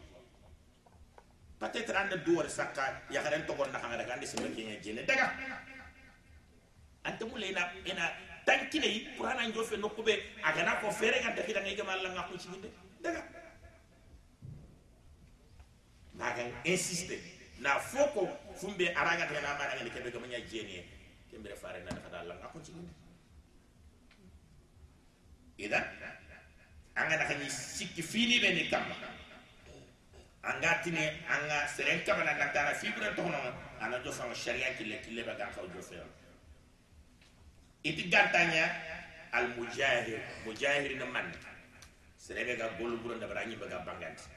[1.62, 5.30] peut-être anda duwar sakka ya karen to gonna kanga daga ande simba kenya jene daga
[7.05, 8.05] ante mule ina ina
[8.45, 10.14] tankine yi qur'ana njofe no kube.
[10.43, 12.70] Aga na ko fere ga takida ngai gamal nga ko cinde
[13.01, 13.22] daga
[16.18, 17.22] naga insiste
[17.62, 18.26] na foko
[18.57, 20.82] fumbe araga daga na mara ngani kebe gamanya jene
[21.30, 22.89] kembere fare na daga dalla nga ko cinde
[25.62, 25.86] idan
[26.97, 28.66] anga sikki fini be ni
[30.43, 33.37] anga tine anga seren kabana na tara fibra to hono
[33.81, 36.01] ana jo fanga sharia kille kille ba ga kaw jo fe
[37.83, 38.65] iti gantanya
[39.31, 41.31] al mujahir mujahir na man.
[42.21, 44.29] Serebe ga golu buru nda bara nyi baga banganti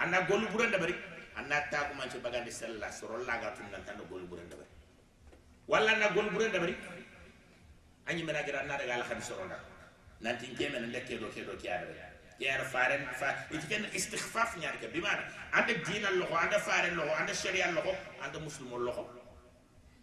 [0.00, 0.94] anna golu buru nda bari
[1.36, 4.40] anna ta ko man ci bagandi sella soro la ga tun nan tan golu buru
[4.40, 6.74] nda bari na golu nda bari
[8.08, 9.58] anyi mena gira na daga al nda
[10.24, 10.88] nanti ngeme na
[11.20, 11.52] do ke do
[12.38, 15.22] yara faren fa itiken istighfaf nyaar ke bimana
[15.52, 19.04] anda dina loxo anda faren loxo anda sharia loxo anda muslimo loxo.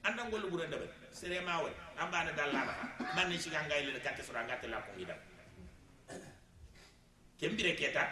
[0.06, 2.74] Anda ngol bure ndabe sere mawe ambana dalala
[3.16, 5.18] man ni shiga ngay le katte sura ngate la ko ngidam
[7.42, 8.06] kembire keta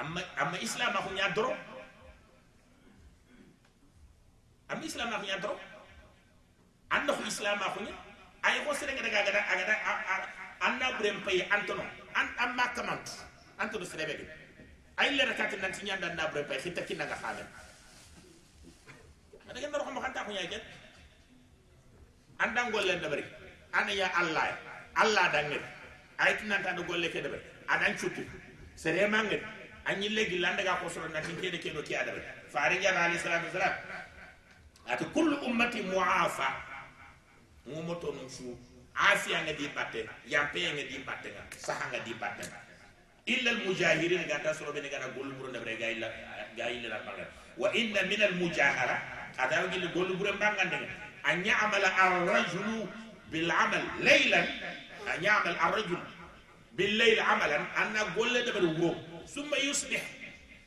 [0.00, 1.52] amma amma islam ko nya doro?
[4.72, 5.60] Amma islam ko nya doro?
[6.88, 7.92] Anda ko islam ko nya
[8.48, 9.74] ay ko sere ngada gada agada
[10.64, 11.84] anna burem pay antono.
[12.14, 13.12] an an ma kamantu
[13.58, 14.24] an to do serebe ke
[14.98, 17.46] ay le rakat nan ci ñanda na bre pay xita ki nga xalam
[19.48, 20.60] ada gendo xam xanta ko ñay ken.
[22.38, 23.24] Andam golle da bari
[23.72, 24.58] ana ya allah
[24.96, 25.62] allah da ngir
[26.18, 28.24] ay tinan ta do golle ke da bari adan chutti
[28.74, 29.42] sere ma ngir
[29.86, 32.18] an yi legi landa ga ko soro nan ke de ke do ki adaba
[32.52, 33.76] faari ya ali sallallahu alaihi wasallam
[34.90, 36.50] ati kullu ummati muafa.
[37.66, 38.52] Mu moto non fu
[38.94, 42.44] afiya nga di batte yampe nga di batte nga saha nga di batte
[43.26, 46.08] illa al mujahirin ga ta soro be nga gol buru ndabre ga illa
[46.56, 47.26] ga illa la banga
[47.58, 48.96] wa inna min al mujahara
[49.38, 50.78] ada gi gol buru mbanga nga
[51.24, 52.86] an ya'mala ar rajulu
[53.30, 54.46] bil amal laylan
[55.10, 56.00] an ya'mal ar rajul
[56.76, 58.90] bil layl amalan anna golle dabar wo
[59.26, 60.02] summa yusbih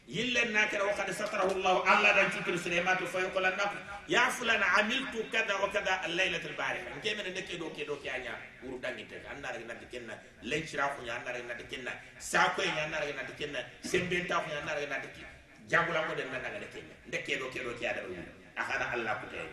[0.07, 1.75] يلا ناكر وقد ستره الله.
[1.93, 3.77] الله دان تكر سليمات فيقول النقل
[4.09, 6.89] يا فلان عملت كذا وكذا الليلة البارحة.
[6.95, 11.03] من كيف من دكي دوكي دوكي عنيا ورو دان يتك أنا رأي نتكينا لين شرافو
[11.03, 15.25] نيا أنا رأي نتكينا ساكو نيا أنا رأي نتكينا سنبين تاو نيا أنا رأي نتكي
[15.71, 18.15] جابو لامو دين من نغل كينا دكي دوكي دوكي عدا رو
[18.57, 19.49] أخذ الله كتين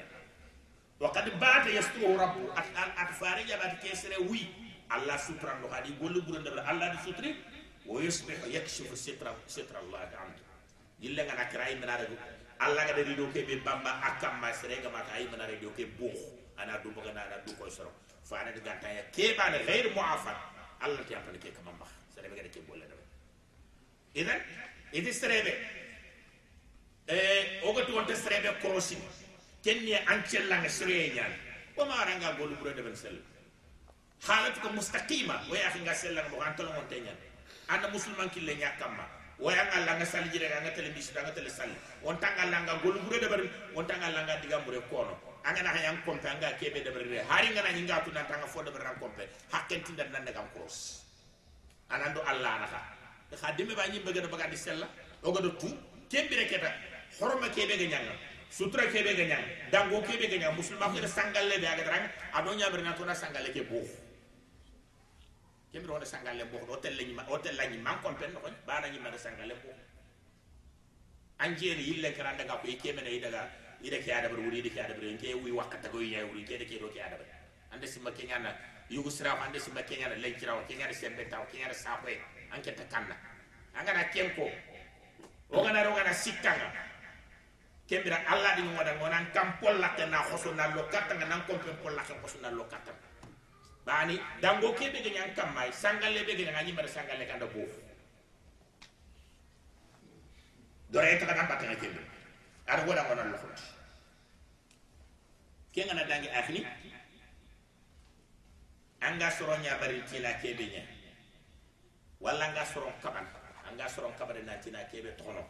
[1.01, 2.43] وقد بات يستوه ربو
[3.03, 4.47] أتفاري جابات كيسره وي.
[4.95, 7.35] الله سبحانه وتعالى يقول له الله سطري
[7.87, 10.44] ويصبح يكشف ستر ستر الله عنده.
[11.01, 12.07] Yille ngana kira ay menare
[12.59, 15.71] alla ga dari do ke be bamba akam ma sere ga mata ay menare do
[15.77, 16.11] ke bu
[16.57, 17.91] ana du boga na du ko soro.
[18.25, 20.37] Fa ana diga ta ya ke ba ne ghair muafat?
[20.81, 22.95] Alla ti apale ke kama mbax sere be ga ke bolle da
[24.15, 24.41] idan
[24.93, 25.53] idi sere be.
[27.09, 29.03] E o ga to wonte sere be krosin
[29.63, 31.33] kenni ancella nga sere nyaal
[31.77, 33.19] o ma ranga golu buro de ben sel.
[34.25, 35.37] Halatu ko mustaqima.
[35.51, 37.17] Wa ya nga sel nga mo tolo mon teñal
[37.69, 39.05] anda musulman kille ñakamma
[39.39, 41.75] waya nga langa sali jire nga tele bisu nga tele sali.
[42.05, 45.15] On tanga langa golu bure de bari on tanga langa diga mure kono
[45.45, 48.47] anga na hayang kompe anga kebe de bari hari nga na nyinga tu na tanga
[48.47, 51.03] fo de bari kompe hakken tinda nan daga cross
[51.91, 52.81] anando allah na ka
[53.35, 54.87] kha deme ba nyimbe gada baga di sella.
[55.25, 55.73] O gado tu
[56.09, 56.71] kembire keta.
[57.19, 58.15] Horma kebe ga nyanga
[58.51, 62.51] sutra kebe ga nyanga dango kebe ga nyanga musulman ko sangalle be aga drang ado
[62.55, 63.83] nyabre na to na sangalle ke bo
[65.75, 69.75] kemiro wona sangalle bokɗo hôtel lañima hôtel lañi mankon pen nokoñ banañimmade sangalle bok
[71.43, 73.51] an jeeni yille kran daga ko ikemene i daga
[73.83, 76.65] ida ke adabar wuri ida ke adabar nke wi wakkata ko yiya wuri ke da
[76.71, 77.27] ke do ke adabar
[77.75, 78.51] ande simma kenyana
[78.89, 82.15] yugo siraw ande simma kenyana lenkiraw kenyana sembe taw kenyana sapoe
[82.55, 83.17] anke takanna.
[83.75, 84.47] Angana kenko
[85.51, 86.71] ogana rogana sikkanga
[87.89, 92.03] kembira alla di ngoda ngonan kam polla ke na khoso na lokata nan kompen polla
[92.07, 92.93] ke khoso na lokata
[93.85, 97.73] bani dango kebe ge nyang kamai sangale be ge nganyi mara sangale kanda bof
[100.91, 102.01] dore ta kan batta kebe
[102.67, 103.59] ar goda ngona lo khot
[105.73, 106.61] ke ngana dangi akhni
[109.05, 110.83] anga soro nya bari tina kebe nya.
[112.21, 113.27] Walla anga soro kaban
[113.69, 115.45] anga soro kabare na tina kebe tono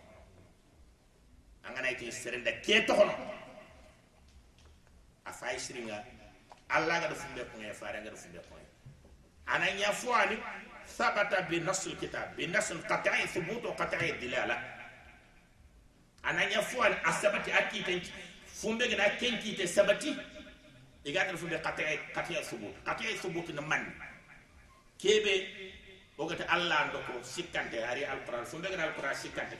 [1.62, 3.14] anga na iti serenda ke tono
[5.24, 6.02] afai siringa
[6.68, 8.64] allah gaɗa fumɓe koye faare gaɗa fumɓe koye
[9.46, 10.36] ana nya fo ani
[10.86, 14.56] sabata bi nasul kitab bi nasul qat'i thubutu qat'i dilala
[16.22, 18.00] ana nya fo ani a sabati a kiiten
[18.60, 20.16] fumɓe gena ken kiite sabati
[21.04, 23.84] iga gaɗa fumbe qat'i qat'i thubut qat'i thubut na man
[24.98, 25.34] kebe
[26.18, 29.56] ogata allah ndoko sikkante ari alquran fumbe gena alquran sikkante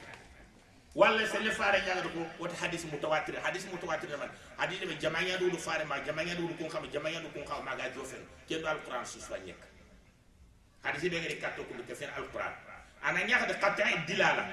[0.95, 5.59] ولا سيل فارا يا ربو وات حديث متواتر حديث متواتر من حديث من جماعة دول
[5.59, 8.71] فارا ما جماعة دول كون خام جماعة دول كون خام ما غادي جوفن كين دو
[8.71, 9.57] القران سوسوا نيك
[10.85, 12.55] حديث بيغي ري كاتو كوم كفين القران
[13.05, 14.45] أنا نياخ د قطع الدلاله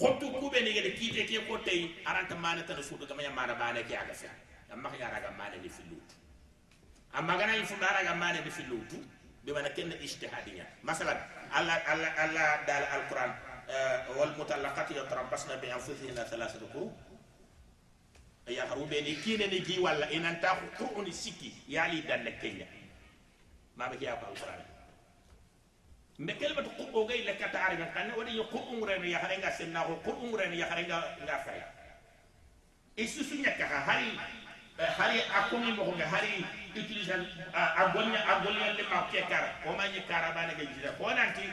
[0.00, 3.80] خطو كوبي ني غي كيتي كي كوتاي ارانت مانا تن سوت كما يما مانا بالا
[3.80, 4.36] كي اغا سان
[4.72, 6.10] اما خيا راغا مانا لي في لوت
[7.18, 8.92] اما غانا يف دارا غا مانا لي في لوت
[9.44, 11.14] بما كن اجتهادنا مثلا
[11.58, 13.34] الله الله الله دال القران
[13.70, 16.92] آه، والمتلقات يتربصن بأنفسهن ثلاثة قروء
[18.48, 20.46] يا هروبي كين نجي ولا إن أنت
[20.78, 22.66] قرون سيكي يالي دان كينيا.
[23.76, 24.60] ما بك يا القرآن.
[26.18, 27.80] مكلمة قرؤ غي لك تعرف.
[27.96, 31.62] أن ودي قرؤ مرن يا خرينا سنا قرؤ مرن يا خرينا غافري
[32.98, 34.12] إيسوس نكها هاري
[34.78, 36.44] هاري أكومي مهونا هاري
[36.76, 41.52] إتلزان آه، أقولنا أقولنا لما كي كار وما يكاربانا كي جدا هو نانتي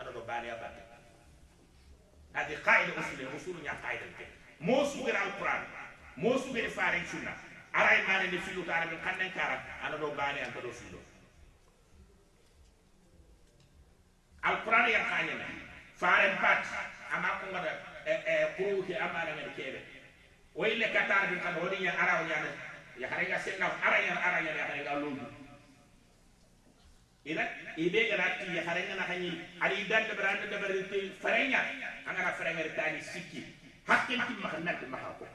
[0.00, 0.80] aɗa ɗo baaliya baɓe
[2.34, 4.24] hadi qaida usule usulu ña qaidan ke
[4.60, 5.62] mo sugir alquran
[6.16, 7.32] mo sugir faren sunna.
[7.72, 10.98] Ara e mane nde fillutare min kannen kara aɗa ɗo baali an ka ɗo fillo.
[14.42, 15.46] Alquran yan kañene
[15.96, 16.64] faren bat
[17.12, 17.70] ama kongaɗa
[18.06, 19.80] e, e, kuruke amanangene keɓe
[20.54, 22.48] woyille katar min kan hoɗiña araw ñana
[22.98, 25.39] yaharega sennaw arañan arañan yaharega londu
[27.24, 27.44] ya ila
[27.76, 29.32] ibe ga ratti ya hare nga hanyi.
[29.60, 31.60] Ari dan de brande de berite farenya.
[32.06, 33.44] Anga na farenya tani sikki
[33.86, 35.26] hakkin tim mahanna tim mahako.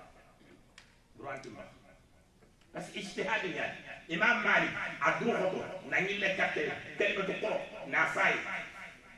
[1.17, 1.57] Duran tim
[2.73, 3.75] bas ijtihad ya.
[4.07, 8.33] Imam malik adu hoto nanyi le katte kelmatu qoro na fay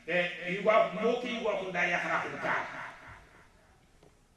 [0.06, 1.68] e yuwa moki yuwa ko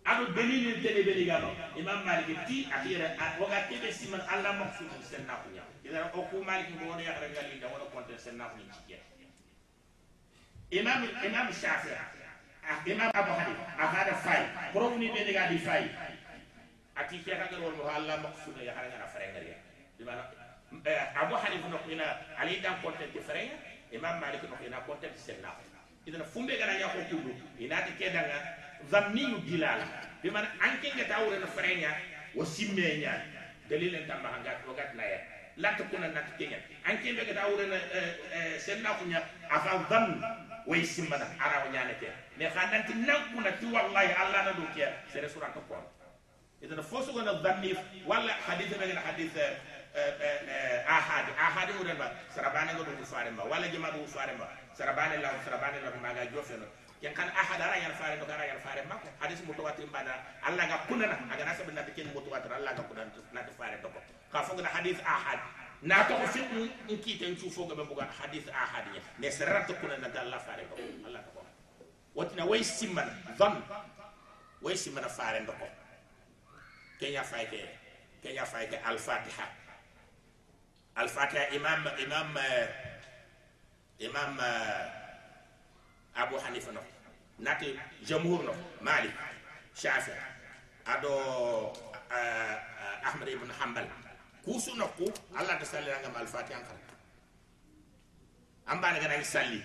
[0.06, 1.50] aɗo beninirtene benigano.
[1.78, 6.74] Imam maliki ti atiyere wakati ɓe siman allah maksudu sen nafuña idara o ku maliki
[6.74, 9.02] mo wono yakra ngalinda wono compte sen nafuñi cikket
[10.72, 12.00] imam imam shafia
[12.86, 15.90] imam abu hanifa akaɗa fayi probni ɓenigadi fayi
[16.96, 19.58] ati kekagal wolmo ko allah maksudu yakara ngana farengariya
[20.00, 20.22] imana
[20.86, 22.06] e, abu hanifa nokina
[22.38, 23.54] alayi dan contente farenga
[23.92, 25.62] imam maliki nokina contente sen nafu
[26.06, 28.38] idana fumbe gana ñako kudu inati kedanga
[28.90, 29.86] zanniyu dilala
[30.24, 31.92] bi man anke nga tawre na frenya
[32.36, 33.14] wa simmenya
[33.70, 35.20] dalil tamba hangat wagat na ya.
[35.58, 36.58] La takuna nat kenya.
[36.88, 37.78] Anke be ga tawre na
[38.58, 39.20] senna kunya
[39.52, 40.24] afa dhann
[40.68, 42.08] way simmana ara wa nyane ke
[42.38, 45.62] me khadan tin nan kuna ti wallahi allah na do ke sere surat ko
[46.62, 47.74] idan fosu gona dhanni
[48.06, 49.34] wala hadith be ga hadith
[50.88, 54.46] ahad ahad mu ba sarabane go do fare ma wala jama do fare ma
[54.78, 56.66] sarabane la sarabane la maga jofeno
[57.02, 61.18] yankan ahadara yar fare do gara yar fare mako hadis mutawatir bada allah ga kunana
[61.34, 63.98] aga na sabna ken mutawatir allah ga kunan na de fare do ko
[64.30, 65.42] ka fogna hadis ahad
[65.82, 66.46] na to fi
[66.94, 70.62] in kite en chufo ga buga hadis ahad ya ne ta kunana ga allah fare
[70.70, 70.78] do
[71.10, 71.42] allah ko
[72.14, 73.58] watina way simman dhan
[74.62, 75.66] way simman fare do ko
[77.02, 77.66] kenya fayte
[78.22, 79.50] kenya fayte al fatiha
[81.02, 82.70] al fatiha imam imam eh,
[84.06, 84.86] imam eh,
[86.14, 86.91] abu hanifa no.
[87.41, 89.15] إمام إمام إمام أبو حنيفة نو ناتي جمهور نو مالك
[89.75, 90.21] شافعي
[90.87, 91.73] أدو
[93.05, 93.89] أحمد بن حنبل
[94.45, 95.05] كوسو نكو
[95.41, 96.77] الله تسالي رانغام الفاتحة أنكر
[98.73, 99.63] أمبانا غنا يسالي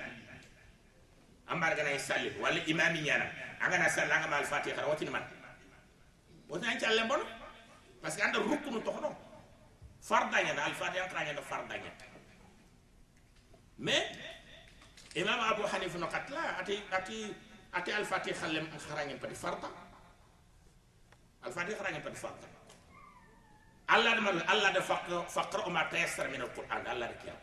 [1.51, 3.31] أمبانا غنا يسالي ولا إمامي نيانا
[3.61, 5.23] أغنا سالي رانغام الفاتحة واتين من
[6.49, 7.23] واتين أنت ألم بونو
[8.01, 9.15] parce que anda rukunu tokono
[10.01, 11.91] fardanya na alfatiha kranya na fardanya
[13.77, 14.03] mais
[15.15, 17.17] imam abu hanifa no katla ati ati
[17.76, 19.68] ate alfati khallem kharangen pati farta.
[21.46, 22.46] Alfati kharangen pati farta.
[23.88, 24.80] Allah da man allah da
[25.36, 26.82] faqra ma tayassara min alquran.
[26.92, 27.38] Allah da kiyam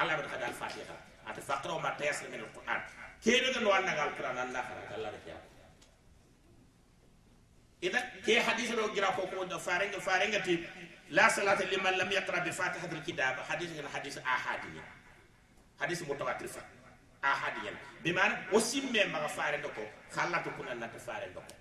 [0.00, 2.80] allah da kada alfati khara Ati faqra ma tayassara min alquran.
[3.24, 5.42] Kene da no al qur'an allah khara allah da kiyam
[7.82, 10.60] ida ke hadith do gira ko ko da farenga farenga ti
[11.10, 14.80] la salata liman lam yaqra bi fatihatil kitab hadith hadith ahadi
[15.80, 16.60] hadith mutawatir fa
[17.22, 17.76] ahadiyan.
[18.02, 19.82] Bi mana o simme maga ndoko ko
[20.16, 20.98] hallatu kuna nata
[21.30, 21.46] ndoko.
[21.46, 21.54] Ko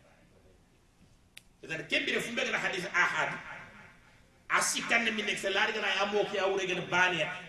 [1.63, 3.29] idan kembire fumbe gana hadis ahad
[4.49, 6.81] a sikkanne min nek laari gana amo ki a wure gana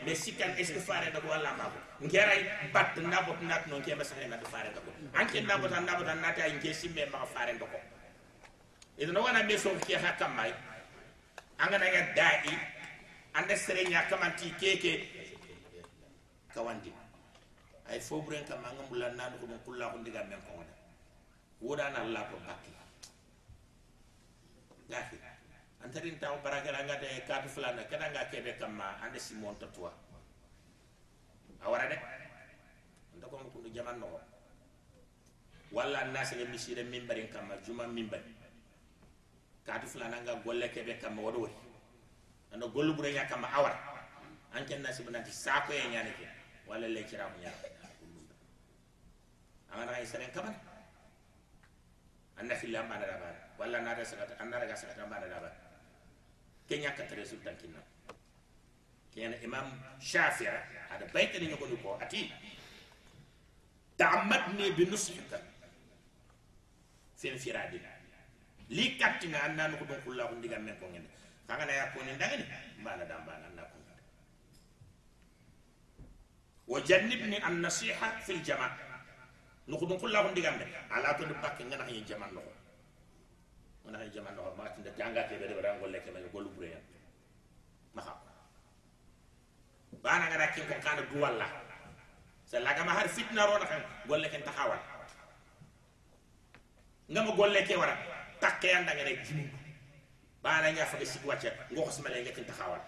[0.05, 4.05] mais sikkan est ce que ndoko wala walla mako ngeray bat nabot nat noon kemba
[4.05, 4.91] sa na faare ndoko.
[5.15, 7.79] Anke nabota nabota nat ay nge simme ma faare ndoko.
[8.99, 10.53] Idan wana me so ki hakam mai
[11.59, 12.59] anga na ga da'i
[13.35, 15.07] anda serenya kamanti keke
[16.55, 17.00] kawandi.
[17.91, 20.75] Ay fobren kam anga mulan nan ko kulla ko ndiga men ko wona
[21.61, 22.71] woda na allah ko bakki
[24.91, 25.17] gafi
[25.83, 29.91] antarin taw baraka nga de kat fulana kada nga kebe kam ma ande simon toi
[31.67, 31.97] awara de.
[33.19, 34.07] Ndako ko ndu jaman no
[35.75, 38.31] walla nas le misire mimbarin kam ma juma mimbari
[39.67, 41.57] kaatu fulana nga golle kebe kam wodo wori
[42.55, 43.75] ando gollu bure nya kam awar
[44.55, 46.27] an ken nasi banati sako e nyane ke.
[46.71, 47.51] Wala le kira mu nya
[49.73, 50.55] amana ay seren kaman
[52.37, 55.51] anda fil lamba da ba wala na da sakata anda daga sakata ba da ba
[56.69, 57.81] kenya ka tare sultan kinna
[59.15, 59.67] kenya imam
[60.01, 60.49] shafi'i
[60.91, 62.33] ada baita ni ko ko ati
[63.97, 65.39] ta'ammadni bi nusxika
[67.17, 67.91] fi infiradina
[68.71, 71.09] li kattinga annanu ko don kullahu ndiga men ko ngene
[71.47, 72.45] kaga na yakko ni ndangani
[72.81, 73.77] mbana da mbana na ko
[76.71, 78.21] wa jannibni an nasiha
[79.71, 82.43] don kullahu ndiga men ala to de bakke ngana hay jama no
[83.85, 86.69] ngana hay jama no ma tinda janga ke be de rango leke men golu bure
[86.75, 86.83] yan
[87.95, 88.15] ma ha
[90.03, 91.47] bana ngana kin ko kana du walla
[92.45, 94.81] sa laga ma har fitna ro kan golle ken taxawal
[97.09, 97.95] ngama golle ke wara
[98.41, 99.47] takke anda ngene jimu
[100.43, 102.81] bana nya fa sig wacce ngo ko smale ngati taxawal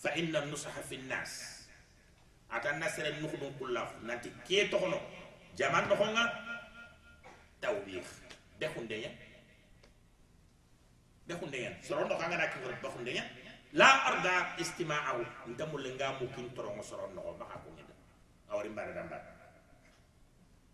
[0.00, 1.60] fa inna nusaha fi nas.
[2.50, 4.98] Ata nasre nukhdum kullah nanti ke toxno
[5.60, 6.24] jaman no nga
[7.60, 8.06] tawbih
[8.56, 9.10] de hunde ya
[11.28, 13.24] de hunde ya soro ngor hunde ya
[13.76, 15.20] la arda istima'ahu
[15.52, 17.94] ntamul nga mu kin torongo soro no ba ko ngida
[18.48, 19.20] awri mbara damba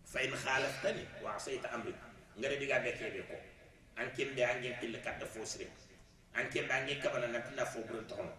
[0.07, 1.91] fa in khalaftani wa asayta amri
[2.37, 3.35] ngare diga be kebe ko.
[3.97, 5.65] An kembe an gen pille kadda fosre
[6.37, 8.31] an kembe an gen kabana na tina fo buru tono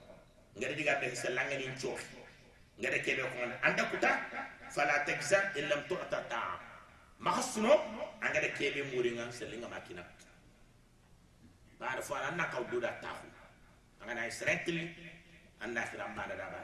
[0.56, 2.00] ngare diga be se langa ni chof
[2.78, 4.10] ngare kebe ko an anda kuta
[4.74, 6.60] fala takza in lam tu'ta ta
[7.18, 7.72] mahsuno
[8.20, 10.02] an ngare kebe muri ngan se linga makina
[11.78, 13.26] baada fo an nakaw duda tahu
[14.02, 14.94] an na srentli
[15.60, 16.60] an na firam bana da ba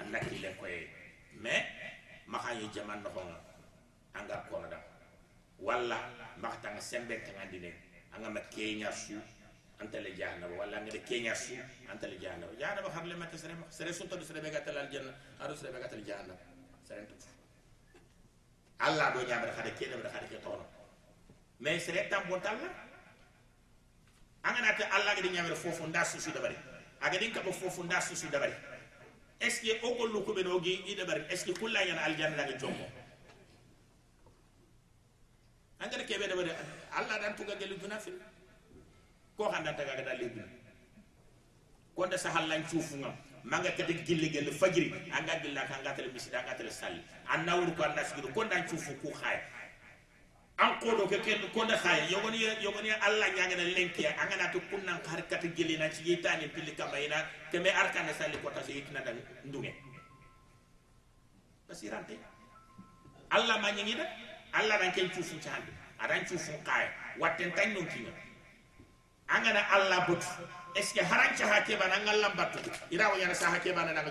[0.00, 0.66] an na kille ko
[1.40, 1.64] mais
[2.26, 3.38] makayi jaman no honga
[4.14, 4.78] anga kono da
[5.58, 5.98] walla
[6.40, 7.72] makatanga sembe tanga dine
[8.14, 9.16] anga ma kenya su
[9.80, 11.54] antale jahannaba walla anga de kenya su
[11.90, 15.12] antale jahannaba jahannaba har le mata sere sere sunta du sere be gatal al janna
[15.40, 16.53] adu sere be gatal jahannaba
[16.94, 17.14] sere tu
[18.78, 20.64] allah do ñamre xade kede bre xade ke tono
[21.60, 22.68] mais sere tam bon talla
[24.42, 26.56] angana te allah gadi ñamre fofu nda susu dabari
[27.00, 28.52] aga din kabo fofu nda susu dabari
[29.40, 32.36] est ce que o gollu ko be no gi i dabari est ce que aljanna
[32.36, 32.86] daga jommo
[35.80, 36.50] angara kebe dabari
[36.92, 38.18] allah dan tuga gelu duna fil
[39.36, 40.44] ko xanda taga ga dalé duna
[41.96, 44.92] ko nda sahal lañ ciufu ngam manga kete gilli gel fajiri.
[45.12, 48.44] Anga gilla ka anga tele misida anga tele salli anna wuru ko anna sigido ko
[48.44, 49.38] ndan ciufu ku khay
[50.58, 54.36] an ko do ke ken ko nda khay yogoni yogoni alla nyanga na lenki anga
[54.36, 58.38] na to kunnan har kata gilli na ci yitani pilli kabayina ke me arkane salli
[58.42, 59.74] ko taso yitina dan ndunge.
[61.68, 62.18] Basirante
[63.30, 64.06] alla ma nyi da
[64.52, 66.88] alla dan ken ciufu ci hande adan ciufu khay
[67.18, 68.12] watten tan non kinga
[69.28, 70.26] anga na alla butu
[70.74, 72.58] est ce que haranca ha keɓana ngallam battu
[72.90, 73.58] ira wo ñana saha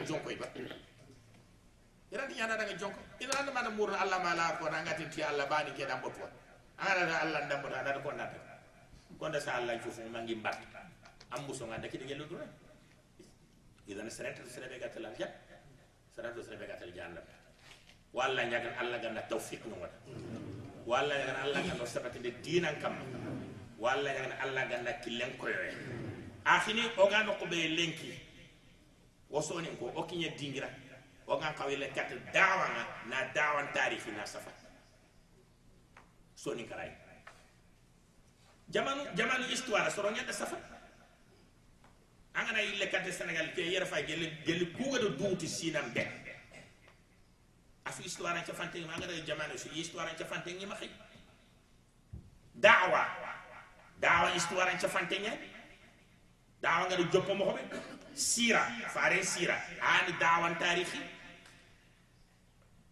[0.07, 0.47] jonko e ba
[2.13, 2.99] irati ñana daga jonko.
[3.19, 6.29] Ina anda mana murna allah ma la ko nangatin ti allah bani keɗan ɓottuwa
[6.77, 8.37] angana allah ndamboto anata ko nata.
[9.19, 10.57] Konda sa allah cufu mangi mbat
[11.31, 12.45] ambuso nganda kidi gelu duna
[13.87, 15.31] idan sereta serebe gatal aljan
[16.15, 17.25] sereta serebe gatal jannam
[18.13, 19.97] walla nyagan allah ganda tawfiq no wada
[20.85, 22.93] walla nyagan allah ganda sabatinde dinan kam
[23.81, 24.11] walla
[24.45, 24.93] allah ganda
[26.43, 28.19] killen koyoye akhini oga no be lenki.
[29.29, 30.69] Wo soni ko o kinya dingira.
[31.27, 32.67] O ga kawile kat dawa
[33.09, 34.51] na dawan tarihi na safa.
[36.35, 36.91] Soni karay
[38.69, 40.57] jamanu jamanu histoire soro nya da safa
[42.33, 46.07] angana ille kat senegal ke yera fa gel gel kuga do duuti sinam be
[47.85, 50.89] afi histoire ca fante ma jamanu su histoire ca fante ngi xey
[52.55, 53.05] dawa.
[53.99, 55.37] Dawa histoire nya
[56.63, 57.61] dawangari joppomo hoɓe
[58.15, 58.61] sira
[58.93, 60.99] faren sira ani dawan tarihi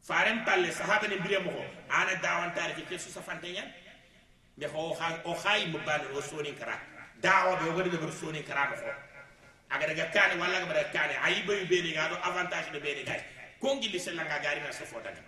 [0.08, 3.68] faren palle sahaba ne mbiremo ko ana dawan tarihi ke susafante ñan
[4.58, 4.78] mbe ko
[5.24, 6.76] o xayi mo bane o sonin kara
[7.22, 8.92] dawa ɓe wogaɗe ɓeɓeɗo sonin karano ko
[9.70, 13.04] aga daga kane walla ga mbaɗa kane a yibayu ɓeene ga ɗo avantage ɗo ɓeene
[13.08, 13.22] gay
[13.62, 15.22] kongilli sellanga garina sofo daga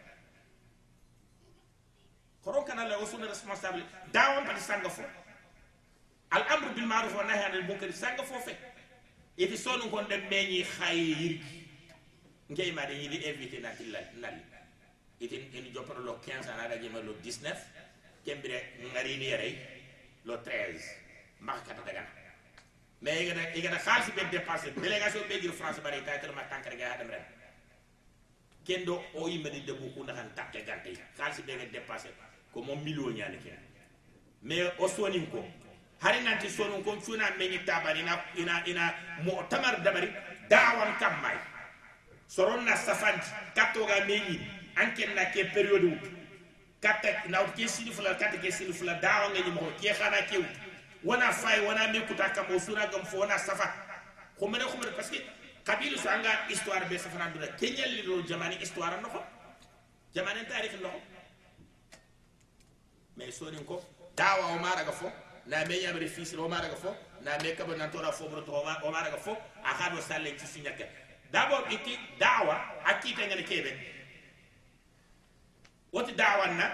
[2.43, 5.03] koron kana la o suna responsable dawan pati sanga fo
[6.33, 8.53] al amru bil ma'ruf wa nahy anil munkar sanga fofe
[9.37, 11.37] iti sonu kon dem meñi khayir
[12.49, 14.37] ngey ma de yidi invité na tilal nal
[15.19, 17.53] iti en joparo lo 15 ana da jema lo 19
[18.25, 19.49] kembire ngari ni yere
[20.25, 20.81] lo 13
[21.39, 22.03] makata daga
[23.01, 24.21] mais igana igana khalsi be
[24.81, 27.11] délégation be france bari tay tel ma ga adam
[28.65, 30.97] kendo o yimani de bu ko ndaxan takke gante
[31.45, 31.79] be
[32.53, 33.13] ko mo million
[33.43, 33.59] ken
[34.41, 34.87] mais o
[35.31, 35.45] ko
[36.03, 38.93] hari nanti sonu kon cuna meñi tabari ina ina ina
[39.23, 40.11] mu'tamar dabari
[40.49, 41.37] dawan kammay
[42.27, 46.03] soron na safanti kattoga meñi anken na ke periode wut.
[46.81, 50.37] Katta na ke sini fula katta ke sini fula dawa ngi mo ke xana ke
[50.37, 50.53] wut.
[51.03, 53.69] Wana fay wana me kuta kam o suna gam fo wana safa.
[54.39, 55.21] Ko mena ko parce que
[55.63, 57.47] kabilu sanga anga histoire be safana dura.
[57.57, 59.19] Kenyal li do jamani histoire no ko
[60.15, 60.89] jamani tarikh no
[63.15, 63.81] mais sonin ko
[64.15, 65.11] dawa o mara ga fo
[65.45, 68.51] na me ñamri fisir o maraga fo na me kaba nantora foɓroto
[68.83, 70.85] o maraga fo a haɗo sallen ci siñakke
[71.31, 72.55] d'abord iti dawa
[72.85, 73.71] a kiitangene keɓe
[75.91, 76.71] woti dawanna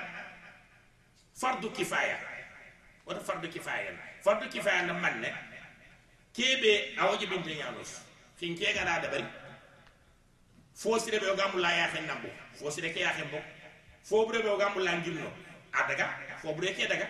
[1.35, 2.17] fardu kifaya
[3.05, 3.91] wota fardu kifaya
[4.23, 5.33] fardu kifaya na man ne
[6.33, 8.01] keɓe a woji binte ñanos
[8.35, 9.25] fin kegana dabari
[10.75, 12.29] fosire ɓe o gamulla yahen nambo
[12.59, 13.37] fosire ke yahen bo
[14.09, 15.31] foɓure ɓe o gamulla gimno
[15.73, 16.05] a daga
[16.43, 17.07] foɓure ke daga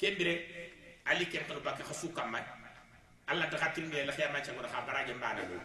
[0.00, 0.34] kembire
[1.04, 2.40] ali kempal bakka khasu kamma
[3.28, 5.60] alla ta khatin ne la khiyama cha ngora kha baraje mbana do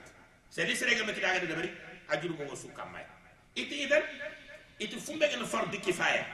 [0.49, 1.72] c'est li sere ga meti daga da bari
[2.10, 2.99] ajuru mo su kamma
[3.56, 4.03] iti idan
[4.80, 6.26] iti fumbe gana fardu kifaya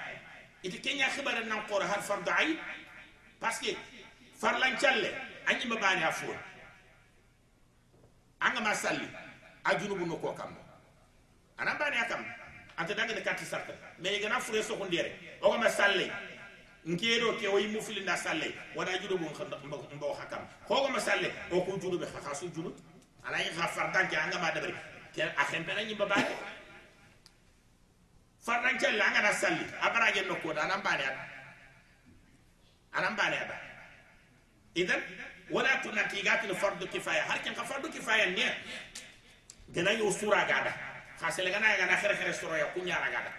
[0.64, 2.58] iti kenya khibara nan qora har fardu ay
[3.40, 3.76] parce que
[4.42, 5.10] farlan challe
[5.46, 6.36] anyi ma bani afur
[8.40, 9.08] anga ma salli
[9.64, 10.56] ajuru no ko kam
[11.60, 12.26] ana bani akam
[12.78, 15.12] anta daga de katti sarta mais gana fure so ko ndere
[15.42, 16.10] o ma salli
[16.86, 18.54] nkeeɗo ke o yimmu filinda salle
[19.02, 19.32] juɗo mum
[19.96, 22.76] mbo hakam hogoma salle o ko juɗuɓe haka su junut
[23.24, 24.74] anayi ha fardanke angama dabari
[25.14, 26.36] ke a xempena ñimba baake
[28.46, 31.24] fardankelle angana salli a baraje nokkoda anan mbane ada
[32.94, 33.56] anan mbane ada
[34.76, 35.02] idan
[35.52, 38.46] wala tunanti igatino fardu kifaya har ken ka fardu kifaya ne
[39.70, 40.74] ganaño suragada
[41.20, 43.32] xa sele gana gana xere xere soroya kuñaragada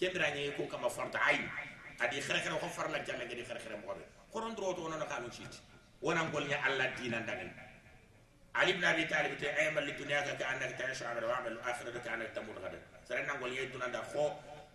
[0.00, 1.48] kembirañe kun kama fardu ayn
[2.04, 5.28] adi xere xere xo farla jalla ngedi xere xere moxoɓe koron doro to onono xalu
[5.36, 5.54] ciit
[6.02, 7.50] wonan golña alla dina dangen
[8.58, 11.96] ali ibn abi talib te aymal li dunya ka annaka taishu abada wa amal akhirat
[12.04, 14.24] ka annaka tamut gada sare nangol ye da xo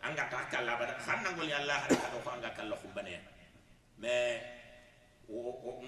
[0.02, 3.20] anga ta kala bada xan nangol ya allah hada ko anga kala khumbaneya
[3.98, 4.42] mais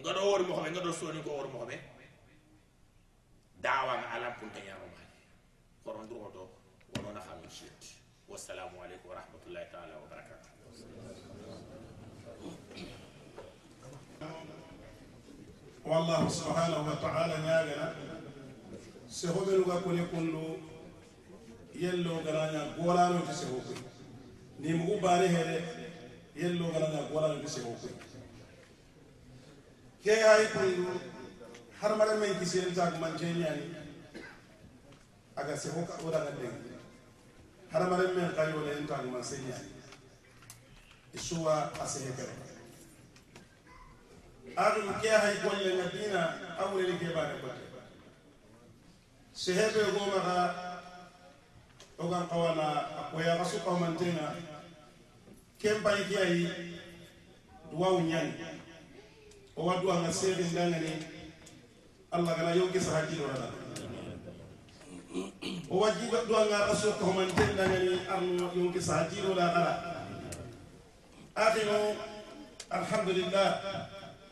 [0.01, 1.75] ngaɗo wori moxoɓe ngaɗo soni ko wor mo xobe
[3.63, 5.01] dawa wori ala pun alam punta ñaroma
[5.83, 6.43] koron duro to
[6.95, 7.81] wonona xamin shit
[8.27, 10.14] wassalamu alaykum wa rahmatullahi taala wa barakatuh
[15.85, 17.87] wallahu subhanahu wa ta'ala ñagana
[19.07, 20.57] sehoɓenuga koni kundu,
[21.77, 23.77] yello ganaña golanote seho koy
[24.59, 25.57] ni mugu bane hede
[26.35, 27.93] yello ganaña golanote seho koy
[30.03, 30.89] ke hay kundu,
[31.79, 33.65] har mara men kisien tag manke ñani
[35.37, 36.55] aga seho ka odaga deng.
[37.71, 39.69] Har mara men kayole en tag man se ñani
[41.13, 42.44] isuwa a sehe kere
[44.56, 46.22] adu ke hay golle ngabina
[46.56, 47.65] awre ke bare bate
[49.36, 50.38] sehebe goma ga
[51.99, 52.68] ogan qawana
[53.03, 54.32] akoya rasu qawmantena
[55.60, 56.36] kem bay ke ay
[57.72, 58.32] duwa nyan
[59.60, 61.03] o wadu anga sebe ndangani
[62.15, 63.52] allah gala yogi sahaji dorana
[65.68, 69.64] o waji do anga rasu qawmantena ngani arno yogi sahaji dorana
[71.36, 71.61] akhi
[72.72, 73.48] alhamdulillah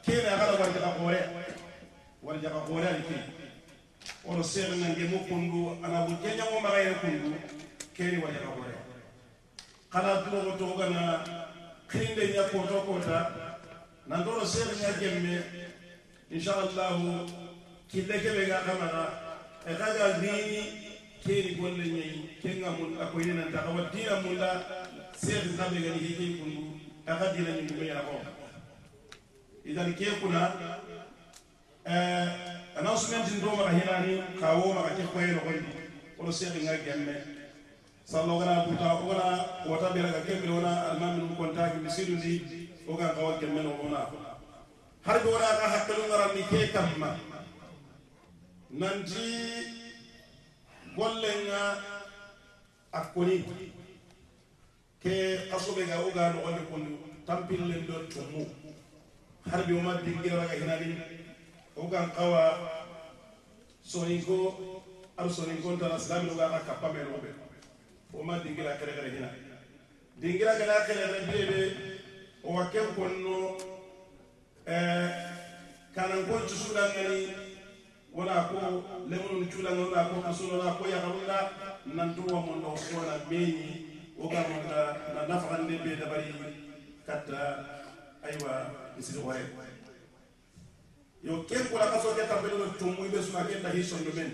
[0.06, 1.20] kene agala warjaka gore
[2.24, 3.18] warjaka gore ali ke
[4.28, 7.32] ono sere nange mo kundu ana bu jenya mo magay kundu
[7.96, 8.76] kene warjaka gore
[9.92, 11.24] kana duro to gana
[11.88, 13.20] khinde nya ko to ko ta
[14.08, 14.44] nandoro
[15.00, 15.40] jemme
[16.32, 17.00] inshallah
[17.88, 19.04] kille ke be ga kamara
[19.64, 20.62] e kaga gini
[21.24, 24.52] keni golle ñayi kenga mun a koyne nanta awa dina mun la
[25.16, 26.76] seehi sabe gani kundu
[27.36, 28.43] dina
[29.66, 30.42] idalike kuna
[31.86, 32.28] eh
[32.80, 35.68] announcement ndo mara hinani kawo mara ke koyro gondi
[36.18, 37.16] wala sheikh nga gemme
[38.04, 39.26] sallo gara buta wala
[39.70, 42.34] wata bira ga kembe wala almamin mu kontaki misidu ndi
[42.88, 44.02] o ga kawo gemme no wona
[45.06, 47.10] har go wala ga hakkalu ngara ni ke kamma
[48.72, 49.28] nanti
[50.96, 51.62] gollenga
[52.92, 53.38] akkoni
[55.04, 55.16] ke
[55.56, 56.84] asobe ga o ga no wonde kon
[57.28, 58.44] tampillen do tumu
[59.52, 60.98] harbi uma digira raga hinari
[61.76, 62.44] ogan kawa
[63.84, 64.38] soninko
[65.18, 67.30] ar soninko tana silami nuga ra kappa me nobe
[68.14, 69.30] uma digira kere kere hina.
[70.22, 71.62] Digira gana kere kere bebe
[72.44, 73.58] o wake konno
[74.66, 75.10] eh
[75.96, 77.22] kanan kon tsudan ngani
[78.14, 78.56] wala ko
[79.10, 81.40] lemun tsudan ngani wala ko kasuno wala ko ya kabula
[81.86, 84.42] nan tuwa mon do ko na beni o ga
[85.14, 86.32] na nafaqan de be dabari
[87.06, 87.83] katta
[88.24, 88.54] aywa
[88.98, 89.40] misiri wore
[91.24, 94.32] yo ken kula kaso ke tambelo no tumu ibe suna ken dahi sondo men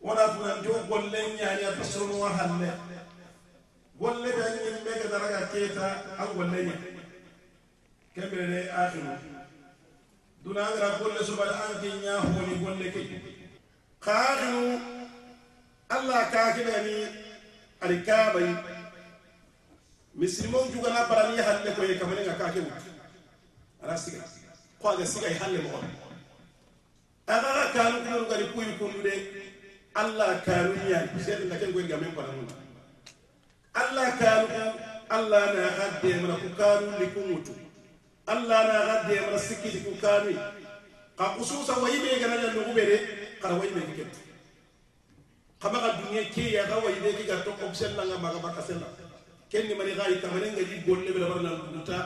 [0.00, 2.68] wona tuna ndio golle nyaani a pasono wa halle
[4.00, 5.86] golle be ni me ga daraga keta
[6.20, 6.76] an golle nya
[8.14, 9.12] kembe ne akhiru
[10.44, 13.00] duna ngara golle so bal an ke nya honi golle ke
[14.00, 14.80] qaadu
[15.88, 16.96] allah ka kidani
[17.80, 18.75] alikabai
[20.16, 22.60] mislimon juga na barani halle ko yeka kamane ga ka ke
[23.84, 24.24] ala siga.
[24.80, 25.76] Ko ga siga halle mo
[27.28, 29.14] aga ga kanu kunu ngari puyi kunu de
[29.94, 32.48] allah kanu ya sed na ken go gamen ko nan
[33.76, 34.48] allah kanu
[35.12, 37.52] allah na hadde mana ku kanu likumutu
[38.26, 40.32] allah na hadde mana sikki ku kanu.
[41.16, 42.96] Ka ususa wayibe ga na lugu bere
[43.40, 44.04] kala wayibe ke
[45.60, 48.80] kama ga dunye ke ya ga wayibe ga to option na ga maga baka ken
[49.56, 51.98] kenni mani xaari kamane nga ji golle be labar nan duguta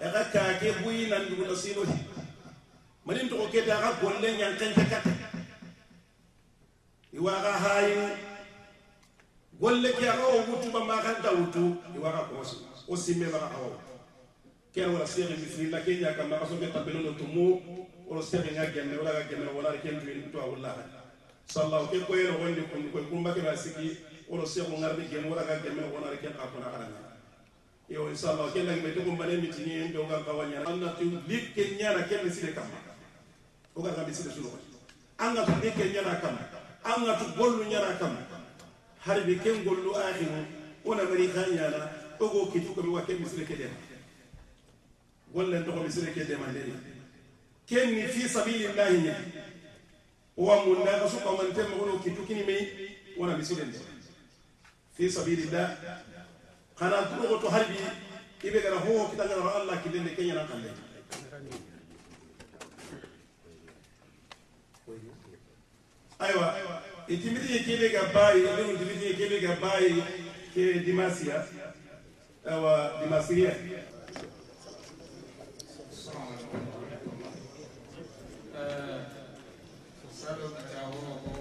[0.00, 1.96] e xa kaake buyi nan duguta sino hi
[3.04, 5.12] manin toxo kete a xa golle ñanxenca kate
[7.16, 8.02] iwaxa xaayu
[9.60, 11.64] golle ke axa wo wutuba maxanta wutu
[11.96, 12.56] iwaxa komosu
[12.88, 13.92] o simme maxa awa wutu
[14.72, 17.46] kene wala seexe misirila ke ñakamaxa soke tabenono tumu
[18.08, 20.84] wala seexe nga gemme wala ga gemme wala ken tuin tuwa wullaxa
[21.44, 25.98] sallaw ke koyenoxondi kun koy kumbakena siki oro sego ngarni ken wala ka kemme ko
[26.02, 26.86] na ken ka ko na kana
[27.88, 31.06] yo inshallah ken ngi meto ko mane mi tini en donga ka wanya anna tu
[31.28, 32.66] lik ken nyara ken sile kam
[33.74, 36.34] o ga gambi sile sulu tu lik ken nyara kam
[36.82, 38.18] anga tu gollu nyara kam
[39.06, 40.42] har bi ken gollu akhiru
[40.84, 43.70] ona bari khanyala o go kitu ko wa ken sile kede
[45.32, 46.74] golle ndo ko sile kede mandeli
[47.66, 49.10] ken ni fi sabilillah ni
[50.36, 52.56] wa mun na suka man tem ko kitu kini me
[53.16, 53.95] wana misile ndo
[54.96, 55.76] fi sabilillah.
[56.78, 57.76] Kana tuno to halbi
[58.44, 60.70] ibe gara ho kitanga ro allah kilende kenya nan kalle
[66.18, 70.02] aywa itimidi itimiti kebe ga bayi ibe itimidi itimiti kebe ga bayi
[70.54, 71.44] ke dimasia.
[72.48, 73.52] Awa dimasia.
[78.56, 79.04] Uh,
[80.10, 81.35] so,